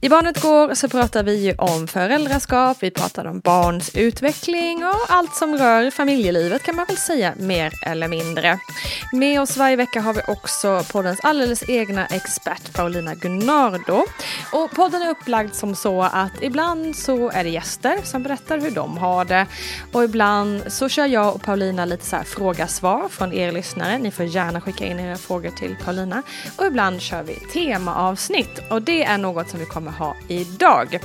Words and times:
I 0.00 0.08
Barnet 0.08 0.42
Går 0.42 0.74
så 0.74 0.88
pratar 0.88 1.22
vi 1.22 1.36
ju 1.36 1.54
om 1.58 1.86
föräldraskap, 1.86 2.76
vi 2.80 2.90
pratar 2.90 3.24
om 3.24 3.40
barns 3.40 3.96
utveckling 3.96 4.84
och 4.84 5.06
allt 5.08 5.34
som 5.34 5.56
rör 5.56 5.90
familjelivet 5.90 6.62
kan 6.62 6.76
man 6.76 6.86
väl 6.86 6.96
säga 6.96 7.34
mer 7.36 7.72
eller 7.86 8.08
mindre. 8.08 8.58
Med 9.12 9.40
oss 9.40 9.56
varje 9.56 9.76
vecka 9.76 10.00
har 10.00 10.14
vi 10.14 10.20
också 10.28 10.84
poddens 10.92 11.20
alldeles 11.22 11.68
egna 11.68 12.06
expert 12.06 12.72
Paulina 12.72 13.14
Gunnardo. 13.14 14.04
Och 14.52 14.70
podden 14.70 15.02
är 15.02 15.10
upplagd 15.10 15.54
som 15.54 15.74
så 15.74 16.02
att 16.02 16.42
ibland 16.42 16.96
så 16.96 17.30
är 17.30 17.44
det 17.44 17.50
gäster 17.50 17.98
som 18.04 18.22
berättar 18.22 18.58
hur 18.58 18.70
de 18.70 18.98
har 18.98 19.24
det 19.24 19.46
och 19.92 20.04
ibland 20.04 20.72
så 20.72 20.88
kör 20.88 21.06
jag 21.06 21.34
och 21.34 21.42
Paulina 21.42 21.84
lite 21.84 22.04
så 22.04 22.16
här 22.16 22.24
fråga-svar 22.24 23.08
från 23.08 23.32
er 23.32 23.52
lyssnare. 23.52 23.98
Ni 23.98 24.10
får 24.10 24.24
gärna 24.24 24.60
skicka 24.60 24.86
in 24.86 25.00
era 25.00 25.16
frågor 25.16 25.50
till 25.50 25.76
Paulina. 25.84 26.22
Och 26.56 26.66
ibland 26.66 27.00
kör 27.00 27.22
vi 27.22 27.34
temaavsnitt 27.34 28.60
och 28.70 28.82
det 28.82 29.04
är 29.04 29.18
något 29.18 29.50
som 29.50 29.60
vi 29.60 29.66
kommer 29.66 29.85
ha 29.90 30.16
idag. 30.28 30.98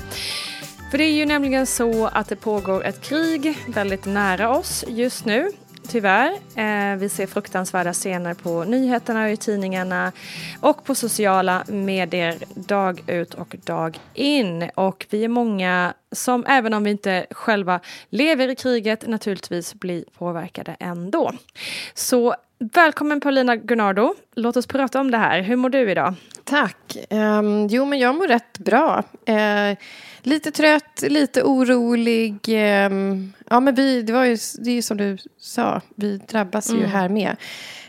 För 0.91 0.97
det 0.97 1.03
är 1.03 1.13
ju 1.13 1.25
nämligen 1.25 1.65
så 1.65 2.07
att 2.07 2.29
det 2.29 2.35
pågår 2.35 2.85
ett 2.85 3.01
krig 3.01 3.57
väldigt 3.67 4.05
nära 4.05 4.49
oss 4.49 4.85
just 4.87 5.25
nu. 5.25 5.51
Tyvärr. 5.87 6.31
Eh, 6.55 6.97
vi 6.97 7.09
ser 7.09 7.27
fruktansvärda 7.27 7.93
scener 7.93 8.33
på 8.33 8.63
nyheterna 8.63 9.23
och 9.23 9.29
i 9.29 9.37
tidningarna 9.37 10.11
och 10.61 10.83
på 10.83 10.95
sociala 10.95 11.63
medier 11.67 12.37
dag 12.55 13.03
ut 13.07 13.33
och 13.33 13.55
dag 13.65 13.99
in. 14.13 14.69
Och 14.75 15.05
vi 15.09 15.23
är 15.23 15.27
många 15.27 15.93
som, 16.11 16.45
även 16.45 16.73
om 16.73 16.83
vi 16.83 16.91
inte 16.91 17.25
själva 17.31 17.79
lever 18.09 18.47
i 18.47 18.55
kriget, 18.55 19.07
naturligtvis 19.07 19.73
blir 19.73 20.03
påverkade 20.17 20.75
ändå. 20.79 21.31
Så 21.93 22.35
välkommen 22.59 23.21
Paulina 23.21 23.55
Gunnardo. 23.55 24.15
Låt 24.35 24.57
oss 24.57 24.67
prata 24.67 24.99
om 24.99 25.11
det 25.11 25.17
här. 25.17 25.41
Hur 25.41 25.55
mår 25.55 25.69
du 25.69 25.91
idag? 25.91 26.13
Tack. 26.51 26.97
Um, 27.09 27.67
jo, 27.67 27.85
men 27.85 27.99
jag 27.99 28.15
mår 28.15 28.27
rätt 28.27 28.57
bra. 28.59 29.03
Uh, 29.29 29.77
lite 30.21 30.51
trött, 30.51 31.03
lite 31.07 31.43
orolig. 31.43 32.35
Um, 32.89 33.33
ja, 33.49 33.59
men 33.59 33.75
vi, 33.75 34.01
det, 34.01 34.13
var 34.13 34.23
ju, 34.23 34.37
det 34.59 34.69
är 34.69 34.73
ju 34.73 34.81
som 34.81 34.97
du 34.97 35.17
sa, 35.39 35.81
vi 35.95 36.17
drabbas 36.17 36.69
Mm. 36.69 36.81
ju 36.81 36.87
här 36.87 37.09
med. 37.09 37.35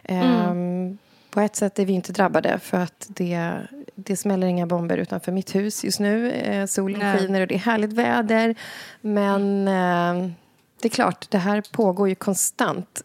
Um, 0.08 0.98
På 1.30 1.40
ett 1.40 1.56
sätt 1.56 1.78
är 1.78 1.84
vi 1.84 1.92
inte 1.92 2.12
drabbade 2.12 2.58
för 2.58 2.78
att 2.78 3.06
det, 3.08 3.52
det 3.94 4.16
smäller 4.16 4.46
inga 4.46 4.66
bomber 4.66 4.96
utanför 4.96 5.32
mitt 5.32 5.54
hus 5.54 5.84
just 5.84 6.00
nu. 6.00 6.32
Uh, 6.48 6.66
solen 6.66 6.98
Nej. 6.98 7.18
skiner 7.18 7.40
och 7.40 7.46
det 7.46 7.54
är 7.54 7.58
härligt 7.58 7.92
väder. 7.92 8.54
Men 9.00 9.68
uh, 9.68 10.30
det 10.82 10.88
är 10.88 10.90
klart, 10.90 11.30
det 11.30 11.38
här 11.38 11.62
pågår 11.72 12.08
ju 12.08 12.14
konstant. 12.14 13.02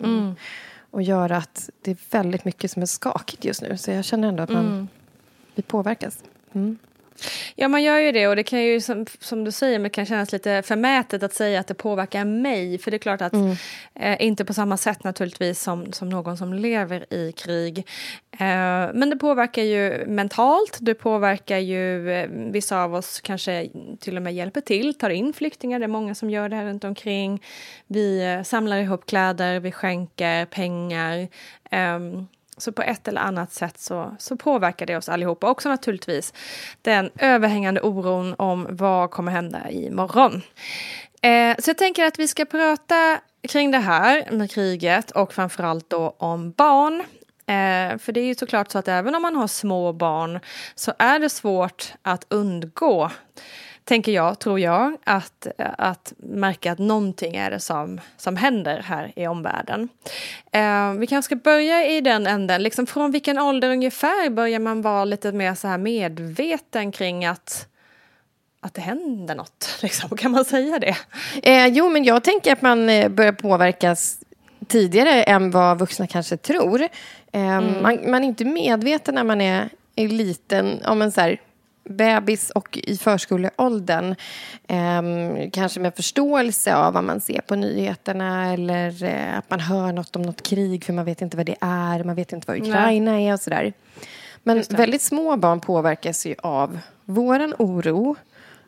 Um, 0.00 0.36
och 0.96 1.02
gör 1.02 1.32
att 1.32 1.70
det 1.82 1.90
är 1.90 1.96
väldigt 2.10 2.44
mycket 2.44 2.70
som 2.70 2.82
är 2.82 2.86
skakigt 2.86 3.44
just 3.44 3.62
nu. 3.62 3.76
Så 3.76 3.90
jag 3.90 4.04
känner 4.04 4.28
ändå 4.28 4.42
att 4.42 4.50
man, 4.50 4.88
vi 5.54 5.62
påverkas. 5.62 6.18
Mm. 6.52 6.78
Ja, 7.54 7.68
man 7.68 7.82
gör 7.82 7.98
ju 7.98 8.12
det 8.12 8.28
och 8.28 8.36
det 8.36 8.42
kan 8.42 8.64
ju 8.64 8.80
som, 8.80 9.06
som 9.20 9.44
du 9.44 9.52
säger, 9.52 9.78
men 9.78 9.90
kan 9.90 10.06
kännas 10.06 10.32
lite 10.32 10.62
förmätet 10.62 11.22
att 11.22 11.34
säga 11.34 11.60
att 11.60 11.66
det 11.66 11.74
påverkar 11.74 12.24
mig. 12.24 12.78
För 12.78 12.90
det 12.90 12.96
är 12.96 12.98
klart 12.98 13.22
att 13.22 13.34
eh, 13.94 14.22
inte 14.22 14.44
på 14.44 14.54
samma 14.54 14.76
sätt 14.76 15.04
naturligtvis 15.04 15.62
som, 15.62 15.92
som 15.92 16.08
någon 16.08 16.36
som 16.36 16.54
lever 16.54 17.14
i 17.14 17.32
krig. 17.32 17.78
Eh, 18.38 18.94
men 18.94 19.10
det 19.10 19.16
påverkar 19.16 19.62
ju 19.62 20.06
mentalt, 20.06 20.78
det 20.80 20.94
påverkar 20.94 21.58
ju 21.58 22.12
eh, 22.12 22.28
vissa 22.30 22.82
av 22.82 22.94
oss 22.94 23.20
kanske 23.20 23.68
till 24.00 24.16
och 24.16 24.22
med 24.22 24.34
hjälper 24.34 24.60
till, 24.60 24.94
tar 24.94 25.10
in 25.10 25.32
flyktingar, 25.32 25.78
det 25.78 25.84
är 25.84 25.88
många 25.88 26.14
som 26.14 26.30
gör 26.30 26.48
det 26.48 26.56
här 26.56 26.64
runt 26.64 26.84
omkring. 26.84 27.42
Vi 27.86 28.24
eh, 28.24 28.42
samlar 28.42 28.78
ihop 28.78 29.06
kläder, 29.06 29.60
vi 29.60 29.72
skänker 29.72 30.46
pengar. 30.46 31.28
Ehm, 31.70 32.26
så 32.56 32.72
på 32.72 32.82
ett 32.82 33.08
eller 33.08 33.20
annat 33.20 33.52
sätt 33.52 33.78
så, 33.78 34.16
så 34.18 34.36
påverkar 34.36 34.86
det 34.86 34.96
oss 34.96 35.08
allihopa. 35.08 35.50
Också 35.50 35.68
naturligtvis 35.68 36.34
den 36.82 37.10
överhängande 37.18 37.80
oron 37.80 38.34
om 38.38 38.66
vad 38.70 39.10
kommer 39.10 39.32
hända 39.32 39.70
imorgon. 39.70 40.42
Eh, 41.22 41.56
så 41.58 41.70
jag 41.70 41.78
tänker 41.78 42.04
att 42.04 42.18
vi 42.18 42.28
ska 42.28 42.44
prata 42.44 43.20
kring 43.48 43.70
det 43.70 43.78
här 43.78 44.30
med 44.30 44.50
kriget 44.50 45.10
och 45.10 45.32
framförallt 45.32 45.90
då 45.90 46.16
om 46.18 46.50
barn. 46.50 47.00
Eh, 47.48 47.98
för 47.98 48.12
det 48.12 48.20
är 48.20 48.24
ju 48.24 48.34
såklart 48.34 48.70
så 48.70 48.78
att 48.78 48.88
även 48.88 49.14
om 49.14 49.22
man 49.22 49.36
har 49.36 49.46
små 49.46 49.92
barn 49.92 50.40
så 50.74 50.92
är 50.98 51.18
det 51.18 51.30
svårt 51.30 51.92
att 52.02 52.26
undgå 52.28 53.10
tänker 53.86 54.12
jag, 54.12 54.38
tror 54.38 54.60
jag, 54.60 54.96
att, 55.04 55.46
att 55.58 56.12
märka 56.16 56.72
att 56.72 56.78
någonting 56.78 57.36
är 57.36 57.50
det 57.50 57.60
som, 57.60 58.00
som 58.16 58.36
händer 58.36 58.80
här 58.80 59.12
i 59.16 59.26
omvärlden. 59.26 59.88
Eh, 60.52 60.92
vi 60.92 61.06
kanske 61.06 61.28
ska 61.28 61.36
börja 61.36 61.86
i 61.86 62.00
den 62.00 62.26
änden, 62.26 62.62
liksom 62.62 62.86
från 62.86 63.10
vilken 63.10 63.38
ålder 63.38 63.70
ungefär 63.70 64.30
börjar 64.30 64.58
man 64.58 64.82
vara 64.82 65.04
lite 65.04 65.32
mer 65.32 65.54
så 65.54 65.68
här 65.68 65.78
medveten 65.78 66.92
kring 66.92 67.24
att 67.24 67.68
att 68.60 68.74
det 68.74 68.80
händer 68.80 69.34
något, 69.34 69.78
liksom. 69.82 70.16
kan 70.16 70.30
man 70.30 70.44
säga 70.44 70.78
det? 70.78 70.96
Eh, 71.42 71.66
jo, 71.66 71.88
men 71.88 72.04
jag 72.04 72.24
tänker 72.24 72.52
att 72.52 72.62
man 72.62 72.88
eh, 72.88 73.08
börjar 73.08 73.32
påverkas 73.32 74.18
tidigare 74.66 75.22
än 75.22 75.50
vad 75.50 75.78
vuxna 75.78 76.06
kanske 76.06 76.36
tror. 76.36 76.82
Eh, 76.82 76.88
mm. 77.32 77.82
man, 77.82 78.10
man, 78.10 78.24
är 78.24 78.28
inte 78.28 78.44
medveten 78.44 79.14
när 79.14 79.24
man 79.24 79.40
är, 79.40 79.68
är 79.96 80.08
liten, 80.08 80.84
om 80.86 81.02
en 81.02 81.12
så 81.12 81.20
här, 81.20 81.40
bebis 81.88 82.50
och 82.50 82.78
i 82.82 82.96
förskoleåldern. 82.96 84.14
Eh, 84.68 85.02
kanske 85.52 85.80
med 85.80 85.96
förståelse 85.96 86.76
av 86.76 86.94
vad 86.94 87.04
man 87.04 87.20
ser 87.20 87.40
på 87.40 87.54
nyheterna 87.54 88.52
eller 88.52 89.04
eh, 89.04 89.38
att 89.38 89.50
man 89.50 89.60
hör 89.60 89.92
något 89.92 90.16
om 90.16 90.22
något 90.22 90.42
krig 90.42 90.84
för 90.84 90.92
man 90.92 91.04
vet 91.04 91.22
inte 91.22 91.36
vad 91.36 91.46
det 91.46 91.56
är, 91.60 92.04
man 92.04 92.16
vet 92.16 92.32
inte 92.32 92.44
vad 92.46 92.56
Ukraina 92.56 93.10
Nej. 93.10 93.28
är 93.28 93.32
och 93.32 93.40
sådär. 93.40 93.72
Men 94.42 94.64
väldigt 94.70 95.02
små 95.02 95.36
barn 95.36 95.60
påverkas 95.60 96.26
ju 96.26 96.34
av 96.38 96.78
våran 97.04 97.54
oro. 97.58 98.16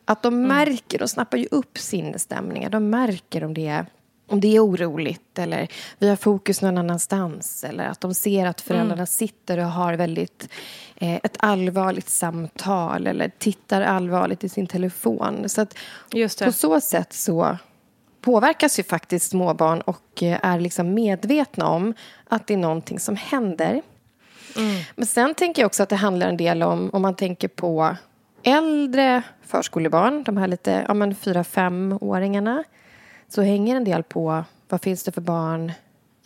Att 0.04 0.22
de 0.22 0.34
mm. 0.34 0.48
märker, 0.48 0.98
de 0.98 1.08
snappar 1.08 1.38
ju 1.38 1.48
upp 1.50 1.78
sinnesstämningar. 1.78 2.70
De 2.70 2.90
märker 2.90 3.44
om 3.44 3.54
det 3.54 3.66
är 3.66 3.86
om 4.28 4.40
det 4.40 4.56
är 4.56 4.64
oroligt 4.64 5.38
eller 5.38 5.69
vi 5.98 6.08
har 6.08 6.16
fokus 6.16 6.62
någon 6.62 6.78
annanstans 6.78 7.64
eller 7.64 7.84
att 7.84 8.00
de 8.00 8.14
ser 8.14 8.46
att 8.46 8.60
föräldrarna 8.60 8.92
mm. 8.94 9.06
sitter 9.06 9.58
och 9.58 9.64
har 9.64 9.94
väldigt 9.94 10.48
eh, 10.96 11.14
ett 11.14 11.36
allvarligt 11.38 12.08
samtal 12.08 13.06
eller 13.06 13.30
tittar 13.38 13.82
allvarligt 13.82 14.44
i 14.44 14.48
sin 14.48 14.66
telefon. 14.66 15.48
Så 15.48 15.60
att 15.60 15.75
på 16.44 16.52
så 16.52 16.80
sätt 16.80 17.12
så 17.12 17.56
påverkas 18.20 18.78
ju 18.78 18.82
faktiskt 18.82 19.30
småbarn 19.30 19.80
och 19.80 20.22
eh, 20.22 20.38
är 20.42 20.60
liksom 20.60 20.94
medvetna 20.94 21.66
om 21.69 21.94
att 22.28 22.46
det 22.46 22.54
är 22.54 22.58
någonting 22.58 23.00
som 23.00 23.16
händer. 23.16 23.82
Mm. 24.56 24.82
Men 24.96 25.06
sen 25.06 25.34
tänker 25.34 25.62
jag 25.62 25.66
också 25.66 25.82
att 25.82 25.88
det 25.88 25.96
handlar 25.96 26.28
en 26.28 26.36
del 26.36 26.62
om, 26.62 26.90
om 26.92 27.02
man 27.02 27.16
tänker 27.16 27.48
på 27.48 27.96
äldre 28.42 29.22
förskolebarn, 29.46 30.22
de 30.22 30.36
här 30.36 30.48
lite, 30.48 30.84
ja 30.88 30.94
men 30.94 31.14
fyra, 31.14 31.44
femåringarna 31.44 32.64
så 33.28 33.42
hänger 33.42 33.76
en 33.76 33.84
del 33.84 34.02
på 34.02 34.44
vad 34.69 34.82
finns 34.82 35.04
det 35.04 35.12
för 35.12 35.20
barn 35.20 35.72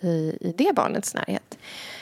i, 0.03 0.37
i 0.41 0.55
det 0.59 0.73
barnets 0.75 1.15
närhet. 1.15 1.59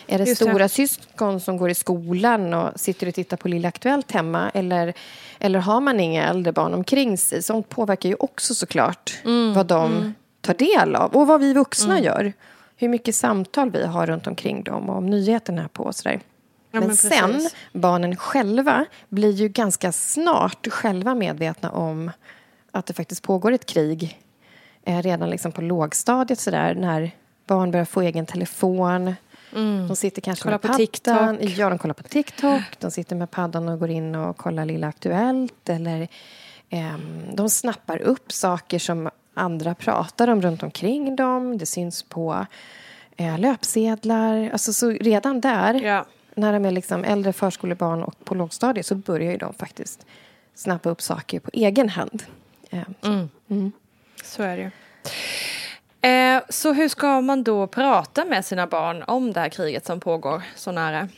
Är 0.07 0.19
det 0.19 0.25
Just 0.25 0.43
stora 0.43 0.59
det. 0.59 0.69
syskon 0.69 1.41
som 1.41 1.57
går 1.57 1.71
i 1.71 1.75
skolan 1.75 2.55
och 2.55 2.81
sitter 2.81 3.07
och 3.07 3.15
tittar 3.15 3.37
på 3.37 3.49
Lilla 3.49 3.69
Aktuellt 3.69 4.13
hemma 4.13 4.51
eller, 4.55 4.95
eller 5.39 5.59
har 5.59 5.81
man 5.81 6.01
inga 6.01 6.29
äldre 6.29 6.53
barn 6.53 6.75
omkring 6.75 7.19
sig? 7.19 7.43
Sånt 7.43 7.69
påverkar 7.69 8.09
ju 8.09 8.15
också 8.15 8.55
såklart 8.55 9.21
mm, 9.25 9.55
vad 9.55 9.67
de 9.67 9.93
mm. 9.93 10.15
tar 10.41 10.55
del 10.55 10.95
av 10.95 11.17
och 11.17 11.27
vad 11.27 11.41
vi 11.41 11.55
vuxna 11.55 11.93
mm. 11.93 12.05
gör. 12.05 12.33
Hur 12.77 12.89
mycket 12.89 13.15
samtal 13.15 13.71
vi 13.71 13.87
har 13.87 14.07
runt 14.07 14.27
omkring 14.27 14.63
dem 14.63 14.91
och 14.91 14.97
om 14.97 15.07
nyheterna 15.07 15.69
på 15.73 15.83
och 15.83 15.95
sådär. 15.95 16.21
Ja, 16.73 16.81
men, 16.81 16.87
men 16.87 16.97
sen, 16.97 17.49
barnen 17.73 18.17
själva 18.17 18.87
blir 19.09 19.33
ju 19.33 19.49
ganska 19.49 19.93
snart 19.93 20.69
själva 20.69 21.15
medvetna 21.15 21.71
om 21.71 22.11
att 22.73 22.87
det 22.87 22.93
faktiskt 22.93 23.23
pågår 23.23 23.53
ett 23.53 23.67
krig 23.67 24.19
redan 24.99 25.31
liksom 25.31 25.53
på 25.53 25.63
lågstadiet 25.63 26.39
sådär 26.39 26.75
när 26.75 27.11
barn 27.47 27.71
börjar 27.71 27.85
få 27.85 28.01
egen 28.01 28.27
telefon. 28.27 29.15
Mm. 29.55 29.89
De 29.89 29.97
sitter 29.97 30.23
kanske 30.23 30.43
kollar 30.43 30.55
med 30.55 30.63
paddan. 30.63 30.77
TikTok. 30.77 31.59
Ja, 31.59 31.69
de 31.71 31.79
kollar 31.79 31.95
på 31.95 32.03
TikTok. 32.03 32.63
De 32.79 32.91
sitter 32.91 33.17
med 33.17 33.31
paddan 33.31 33.69
och 33.69 33.79
går 33.79 33.91
in 33.91 34.15
och 34.15 34.37
kollar 34.37 34.65
Lilla 34.65 34.87
Aktuellt. 34.87 35.69
Eller 35.69 36.09
eh, 36.69 36.99
de 37.33 37.51
snappar 37.51 37.99
upp 37.99 38.33
saker 38.33 38.79
som 38.79 39.11
andra 39.35 39.75
pratar 39.75 40.29
om 40.29 40.43
runt 40.43 40.63
omkring 40.63 41.17
dem. 41.17 41.59
Det 41.59 41.67
syns 41.67 42.03
på 42.03 42.47
eh, 43.17 43.39
löpsedlar. 43.39 44.51
Alltså, 44.53 44.73
så 44.73 44.91
redan 44.91 45.41
där, 45.41 45.75
ja. 45.75 46.05
när 46.35 46.53
de 46.53 46.65
är 46.65 46.71
liksom 46.71 47.05
äldre 47.05 47.33
förskolebarn 47.33 48.03
och 48.03 48.25
på 48.25 48.35
lågstadiet 48.35 48.87
så 48.87 48.95
börjar 48.95 49.39
de 49.39 49.55
faktiskt 49.55 50.07
snappa 50.55 50.91
upp 50.91 51.03
saker 51.03 51.41
på 51.41 51.51
egen 51.53 51.89
hand. 51.89 52.23
Eh, 52.71 52.83
mm. 53.03 53.29
Mm. 53.49 53.73
Så 54.23 54.43
är 54.43 54.57
det 54.57 54.63
ju. 54.63 54.71
Eh, 56.11 56.43
så 56.49 56.73
hur 56.73 56.89
ska 56.89 57.21
man 57.21 57.43
då 57.45 57.67
prata 57.67 58.25
med 58.25 58.45
sina 58.45 58.67
barn 58.67 59.03
om 59.07 59.33
det 59.33 59.41
här 59.41 59.49
kriget 59.49 59.87
som 59.87 60.01
pågår 60.01 60.43
så 60.57 60.73
nära? 60.73 61.09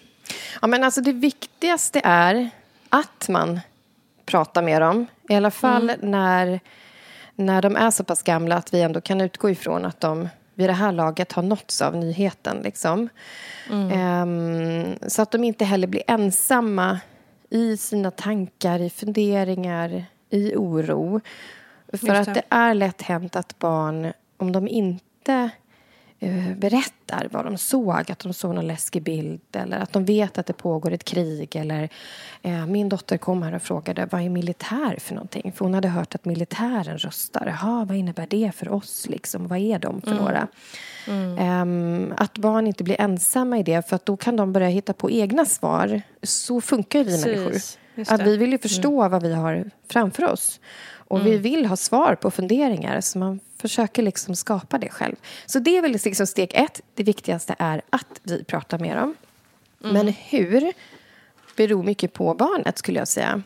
Ja, 0.61 0.67
men 0.67 0.85
alltså 0.85 1.01
det 1.01 1.13
viktigaste 1.13 2.01
är 2.05 2.51
att 2.89 3.29
man 3.29 3.61
pratar 4.27 4.63
med 4.63 4.83
dem. 4.83 5.07
I 5.29 5.35
alla 5.35 5.51
fall 5.51 5.91
mm. 5.91 6.11
när, 6.11 6.61
när 7.35 7.63
de 7.63 7.77
är 7.77 7.91
så 7.91 8.05
pass 8.05 8.23
gamla 8.23 8.57
att 8.57 8.75
vi 8.75 8.81
ändå 8.81 9.01
kan 9.01 9.21
utgå 9.21 9.51
ifrån 9.51 9.85
att 9.85 10.01
de 10.01 10.29
vid 10.55 10.69
det 10.69 10.73
här 10.73 10.93
laget 10.93 11.33
har 11.33 11.43
nåtts 11.43 11.83
av 11.83 11.97
nyheten. 11.97 12.61
Liksom. 12.63 13.09
Mm. 13.71 14.93
Eh, 14.93 15.09
så 15.09 15.23
att 15.23 15.31
de 15.31 15.45
inte 15.45 15.65
heller 15.65 15.87
blir 15.87 16.03
ensamma 16.07 17.01
i 17.51 17.77
sina 17.77 18.11
tankar, 18.11 18.79
i 18.79 18.91
funderingar, 18.91 20.05
i 20.31 20.57
oro. 20.57 21.21
För 21.93 22.15
att 22.15 22.35
det 22.35 22.43
är 22.49 22.75
lätt 22.75 23.03
hänt 23.03 23.37
att 23.37 23.59
barn, 23.59 24.13
om 24.37 24.53
de 24.53 24.69
inte 24.69 25.51
uh, 26.23 26.55
berättar 26.57 27.29
vad 27.31 27.45
de 27.45 27.59
såg, 27.59 28.11
att 28.11 28.19
de 28.19 28.33
såg 28.33 28.55
någon 28.55 28.67
läskig 28.67 29.03
bild 29.03 29.41
eller 29.53 29.79
att 29.79 29.93
de 29.93 30.05
vet 30.05 30.39
att 30.39 30.47
det 30.47 30.53
pågår 30.53 30.93
ett 30.93 31.05
krig 31.05 31.57
eller 31.57 31.89
uh, 32.47 32.67
min 32.67 32.89
dotter 32.89 33.17
kom 33.17 33.43
här 33.43 33.55
och 33.55 33.63
frågade 33.63 34.09
vad 34.11 34.23
är 34.23 34.29
militär 34.29 34.97
för 34.99 35.15
någonting? 35.15 35.53
För 35.53 35.65
hon 35.65 35.75
hade 35.75 35.89
hört 35.89 36.15
att 36.15 36.25
militären 36.25 36.99
röstar. 36.99 37.47
Jaha, 37.47 37.85
vad 37.85 37.97
innebär 37.97 38.27
det 38.31 38.53
för 38.55 38.69
oss 38.69 39.07
liksom? 39.09 39.49
Vad 39.49 39.59
är 39.59 39.79
de 39.79 40.01
för 40.01 40.11
mm. 40.11 40.23
några? 40.23 40.49
Mm. 41.09 41.63
Um, 41.63 42.15
att 42.17 42.39
barn 42.39 42.67
inte 42.67 42.85
blir 42.85 43.01
ensamma 43.01 43.59
i 43.59 43.63
det 43.63 43.89
för 43.89 43.97
att 43.97 44.07
då 44.07 44.17
kan 44.17 44.37
de 44.37 44.53
börja 44.53 44.69
hitta 44.69 44.93
på 44.93 45.11
egna 45.11 45.45
svar. 45.45 46.03
Så 46.23 46.61
funkar 46.61 46.99
ju 46.99 47.05
vi 47.05 47.11
Precis. 47.11 47.79
människor. 47.95 48.15
Att 48.15 48.23
vi 48.23 48.37
vill 48.37 48.53
ju 48.53 48.59
förstå 48.59 49.01
mm. 49.01 49.11
vad 49.11 49.23
vi 49.23 49.35
har 49.35 49.71
framför 49.89 50.33
oss. 50.33 50.61
Och 51.13 51.21
mm. 51.21 51.31
vi 51.31 51.39
vill 51.39 51.67
ha 51.67 51.77
svar 51.77 52.15
på 52.15 52.31
funderingar, 52.31 53.01
så 53.01 53.19
man 53.19 53.41
försöker 53.57 54.03
liksom 54.03 54.37
skapa 54.37 54.79
det 54.79 54.89
själv. 54.89 55.17
Så 55.47 55.59
det 55.59 55.77
är 55.77 55.83
väl 55.83 55.93
liksom 55.93 56.27
steg 56.27 56.51
ett. 56.55 56.81
Det 56.95 57.03
viktigaste 57.03 57.55
är 57.59 57.83
att 57.91 58.21
vi 58.23 58.45
pratar 58.45 58.79
med 58.79 58.97
dem. 58.97 59.15
Mm. 59.85 59.95
Men 59.95 60.09
hur 60.09 60.73
beror 61.57 61.83
mycket 61.83 62.13
på 62.13 62.35
barnet, 62.35 62.79
skulle 62.79 62.99
jag 62.99 63.09
säga. 63.09 63.43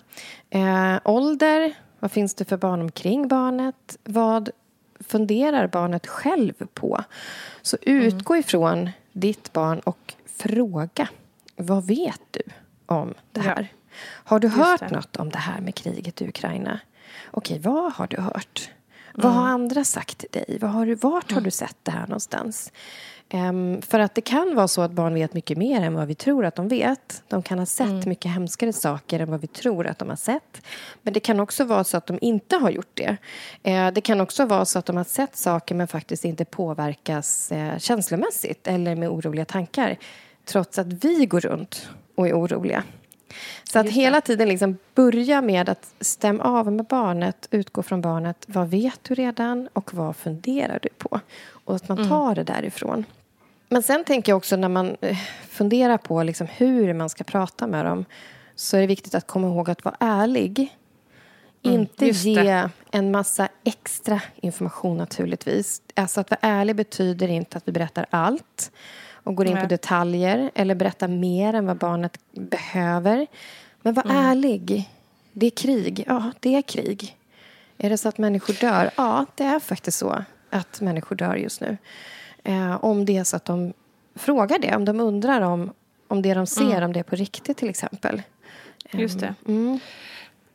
Eh, 0.50 0.96
ålder, 1.04 1.74
vad 2.00 2.12
finns 2.12 2.34
det 2.34 2.44
för 2.44 2.56
barn 2.56 2.80
omkring 2.80 3.28
barnet? 3.28 3.98
Vad 4.04 4.50
funderar 5.00 5.66
barnet 5.66 6.06
själv 6.06 6.66
på? 6.74 7.04
Så 7.62 7.76
utgå 7.82 8.34
mm. 8.34 8.40
ifrån 8.40 8.90
ditt 9.12 9.52
barn 9.52 9.78
och 9.78 10.14
fråga. 10.26 11.08
Vad 11.56 11.86
vet 11.86 12.22
du 12.30 12.42
om 12.86 13.14
det 13.32 13.40
här? 13.40 13.68
Ja. 13.70 13.96
Har 14.24 14.38
du 14.38 14.48
hört 14.48 14.90
något 14.90 15.16
om 15.16 15.30
det 15.30 15.38
här 15.38 15.60
med 15.60 15.74
kriget 15.74 16.22
i 16.22 16.28
Ukraina? 16.28 16.80
Okej, 17.36 17.58
vad 17.58 17.92
har 17.92 18.06
du 18.06 18.20
hört? 18.20 18.70
Vad 19.14 19.32
har 19.32 19.40
mm. 19.42 19.54
andra 19.54 19.84
sagt 19.84 20.18
till 20.18 20.28
dig? 20.30 20.58
Vad 20.60 20.70
har 20.70 20.86
du, 20.86 20.94
vart 20.94 21.32
har 21.32 21.40
du 21.40 21.50
sett 21.50 21.76
det 21.82 21.90
här 21.90 22.06
någonstans? 22.06 22.72
Um, 23.32 23.82
för 23.82 23.98
att 23.98 24.14
det 24.14 24.20
kan 24.20 24.54
vara 24.54 24.68
så 24.68 24.82
att 24.82 24.90
barn 24.90 25.14
vet 25.14 25.34
mycket 25.34 25.58
mer 25.58 25.80
än 25.80 25.94
vad 25.94 26.08
vi 26.08 26.14
tror 26.14 26.44
att 26.44 26.54
de 26.54 26.68
vet. 26.68 27.22
De 27.28 27.42
kan 27.42 27.58
ha 27.58 27.66
sett 27.66 27.86
mm. 27.86 28.08
mycket 28.08 28.30
hemskare 28.30 28.72
saker 28.72 29.20
än 29.20 29.30
vad 29.30 29.40
vi 29.40 29.46
tror 29.46 29.86
att 29.86 29.98
de 29.98 30.08
har 30.08 30.16
sett. 30.16 30.62
Men 31.02 31.12
det 31.12 31.20
kan 31.20 31.40
också 31.40 31.64
vara 31.64 31.84
så 31.84 31.96
att 31.96 32.06
de 32.06 32.18
inte 32.20 32.56
har 32.56 32.70
gjort 32.70 32.90
det. 32.94 33.16
Uh, 33.68 33.92
det 33.92 34.00
kan 34.00 34.20
också 34.20 34.46
vara 34.46 34.64
så 34.64 34.78
att 34.78 34.86
de 34.86 34.96
har 34.96 35.04
sett 35.04 35.36
saker 35.36 35.74
men 35.74 35.88
faktiskt 35.88 36.24
inte 36.24 36.44
påverkas 36.44 37.52
uh, 37.52 37.78
känslomässigt 37.78 38.66
eller 38.66 38.96
med 38.96 39.08
oroliga 39.08 39.44
tankar. 39.44 39.96
Trots 40.44 40.78
att 40.78 41.04
vi 41.04 41.26
går 41.26 41.40
runt 41.40 41.88
och 42.14 42.28
är 42.28 42.32
oroliga. 42.32 42.84
Så 43.64 43.78
att 43.78 43.88
hela 43.88 44.20
tiden 44.20 44.48
liksom 44.48 44.78
börja 44.94 45.42
med 45.42 45.68
att 45.68 45.94
stämma 46.00 46.44
av 46.44 46.72
med 46.72 46.84
barnet, 46.86 47.48
utgå 47.50 47.82
från 47.82 48.00
barnet. 48.00 48.44
Vad 48.46 48.70
vet 48.70 49.04
du 49.04 49.14
redan 49.14 49.68
och 49.72 49.94
vad 49.94 50.16
funderar 50.16 50.78
du 50.82 50.88
på? 50.98 51.20
Och 51.50 51.76
att 51.76 51.88
man 51.88 51.98
mm. 51.98 52.10
tar 52.10 52.32
mm. 52.32 52.34
det 52.34 52.44
därifrån. 52.44 53.04
Men 53.68 53.82
sen 53.82 54.04
tänker 54.04 54.32
jag 54.32 54.36
också 54.36 54.56
när 54.56 54.68
man 54.68 54.96
eh, 55.00 55.16
funderar 55.48 55.98
på 55.98 56.22
liksom 56.22 56.46
hur 56.56 56.94
man 56.94 57.08
ska 57.08 57.24
prata 57.24 57.66
med 57.66 57.84
dem 57.84 58.04
så 58.54 58.76
är 58.76 58.80
det 58.80 58.86
viktigt 58.86 59.14
att 59.14 59.26
komma 59.26 59.46
ihåg 59.46 59.70
att 59.70 59.84
vara 59.84 59.96
ärlig. 60.00 60.76
Mm, 61.62 61.80
inte 61.80 62.06
ge 62.06 62.68
en 62.90 63.10
massa 63.10 63.48
extra 63.64 64.20
information 64.36 64.96
naturligtvis. 64.96 65.82
Alltså 65.94 66.20
att 66.20 66.30
vara 66.30 66.40
ärlig 66.42 66.76
betyder 66.76 67.28
inte 67.28 67.56
att 67.56 67.68
vi 67.68 67.72
berättar 67.72 68.06
allt 68.10 68.72
och 69.26 69.34
går 69.34 69.46
in 69.46 69.60
på 69.60 69.66
detaljer 69.66 70.50
eller 70.54 70.74
berättar 70.74 71.08
mer 71.08 71.54
än 71.54 71.66
vad 71.66 71.76
barnet 71.76 72.18
behöver. 72.32 73.26
Men 73.82 73.94
var 73.94 74.04
mm. 74.04 74.16
ärlig. 74.16 74.90
Det 75.32 75.46
är 75.46 75.50
krig. 75.50 76.04
Ja, 76.06 76.30
det 76.40 76.54
är 76.54 76.62
krig. 76.62 77.16
Är 77.78 77.90
det 77.90 77.98
så 77.98 78.08
att 78.08 78.18
människor 78.18 78.54
dör? 78.60 78.90
Ja, 78.96 79.26
det 79.34 79.44
är 79.44 79.58
faktiskt 79.60 79.98
så. 79.98 80.24
att 80.50 80.80
människor 80.80 81.16
dör 81.16 81.36
just 81.36 81.60
nu. 81.60 81.76
Eh, 82.44 82.84
om 82.84 83.04
det 83.04 83.16
är 83.16 83.24
så 83.24 83.36
att 83.36 83.44
de 83.44 83.72
frågar 84.14 84.58
det, 84.58 84.76
om 84.76 84.84
de 84.84 85.00
undrar 85.00 85.40
om, 85.40 85.72
om 86.08 86.22
det 86.22 86.34
de 86.34 86.46
ser, 86.46 86.82
om 86.82 86.92
det 86.92 86.98
är 86.98 87.04
på 87.04 87.16
riktigt 87.16 87.56
till 87.56 87.68
exempel. 87.68 88.22
Just 88.92 89.20
det. 89.20 89.34
Mm. 89.48 89.80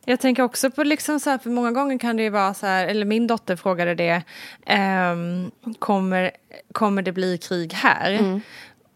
Jag 0.04 0.20
tänker 0.20 0.42
också 0.42 0.70
på, 0.70 0.82
liksom 0.82 1.20
så 1.20 1.30
här, 1.30 1.38
för 1.38 1.50
många 1.50 1.70
gånger 1.72 1.98
kan 1.98 2.16
det 2.16 2.22
ju 2.22 2.30
vara 2.30 2.54
så 2.54 2.66
här, 2.66 2.86
eller 2.86 3.06
min 3.06 3.26
dotter 3.26 3.56
frågade 3.56 3.94
det, 3.94 4.22
ehm, 4.66 5.50
kommer, 5.78 6.30
kommer 6.72 7.02
det 7.02 7.12
bli 7.12 7.38
krig 7.38 7.72
här? 7.72 8.40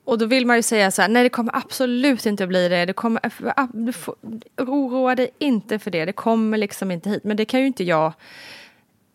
Och 0.05 0.19
då 0.19 0.27
vill 0.27 0.47
man 0.47 0.57
ju 0.57 0.63
säga 0.63 0.91
så 0.91 1.03
här, 1.03 1.09
nej 1.09 1.23
det 1.23 1.29
kommer 1.29 1.57
absolut 1.57 2.27
inte 2.27 2.47
bli 2.47 2.69
det, 2.69 2.85
det 2.85 2.93
kommer, 2.93 3.21
du 3.87 3.93
får, 3.93 4.15
oroa 4.57 5.15
dig 5.15 5.31
inte 5.39 5.79
för 5.79 5.91
det, 5.91 6.05
det 6.05 6.13
kommer 6.13 6.59
liksom 6.59 6.91
inte 6.91 7.11
hit. 7.11 7.25
Men 7.25 7.37
det 7.37 7.45
kan 7.45 7.61
ju 7.61 7.67
inte 7.67 7.85
jag, 7.85 8.13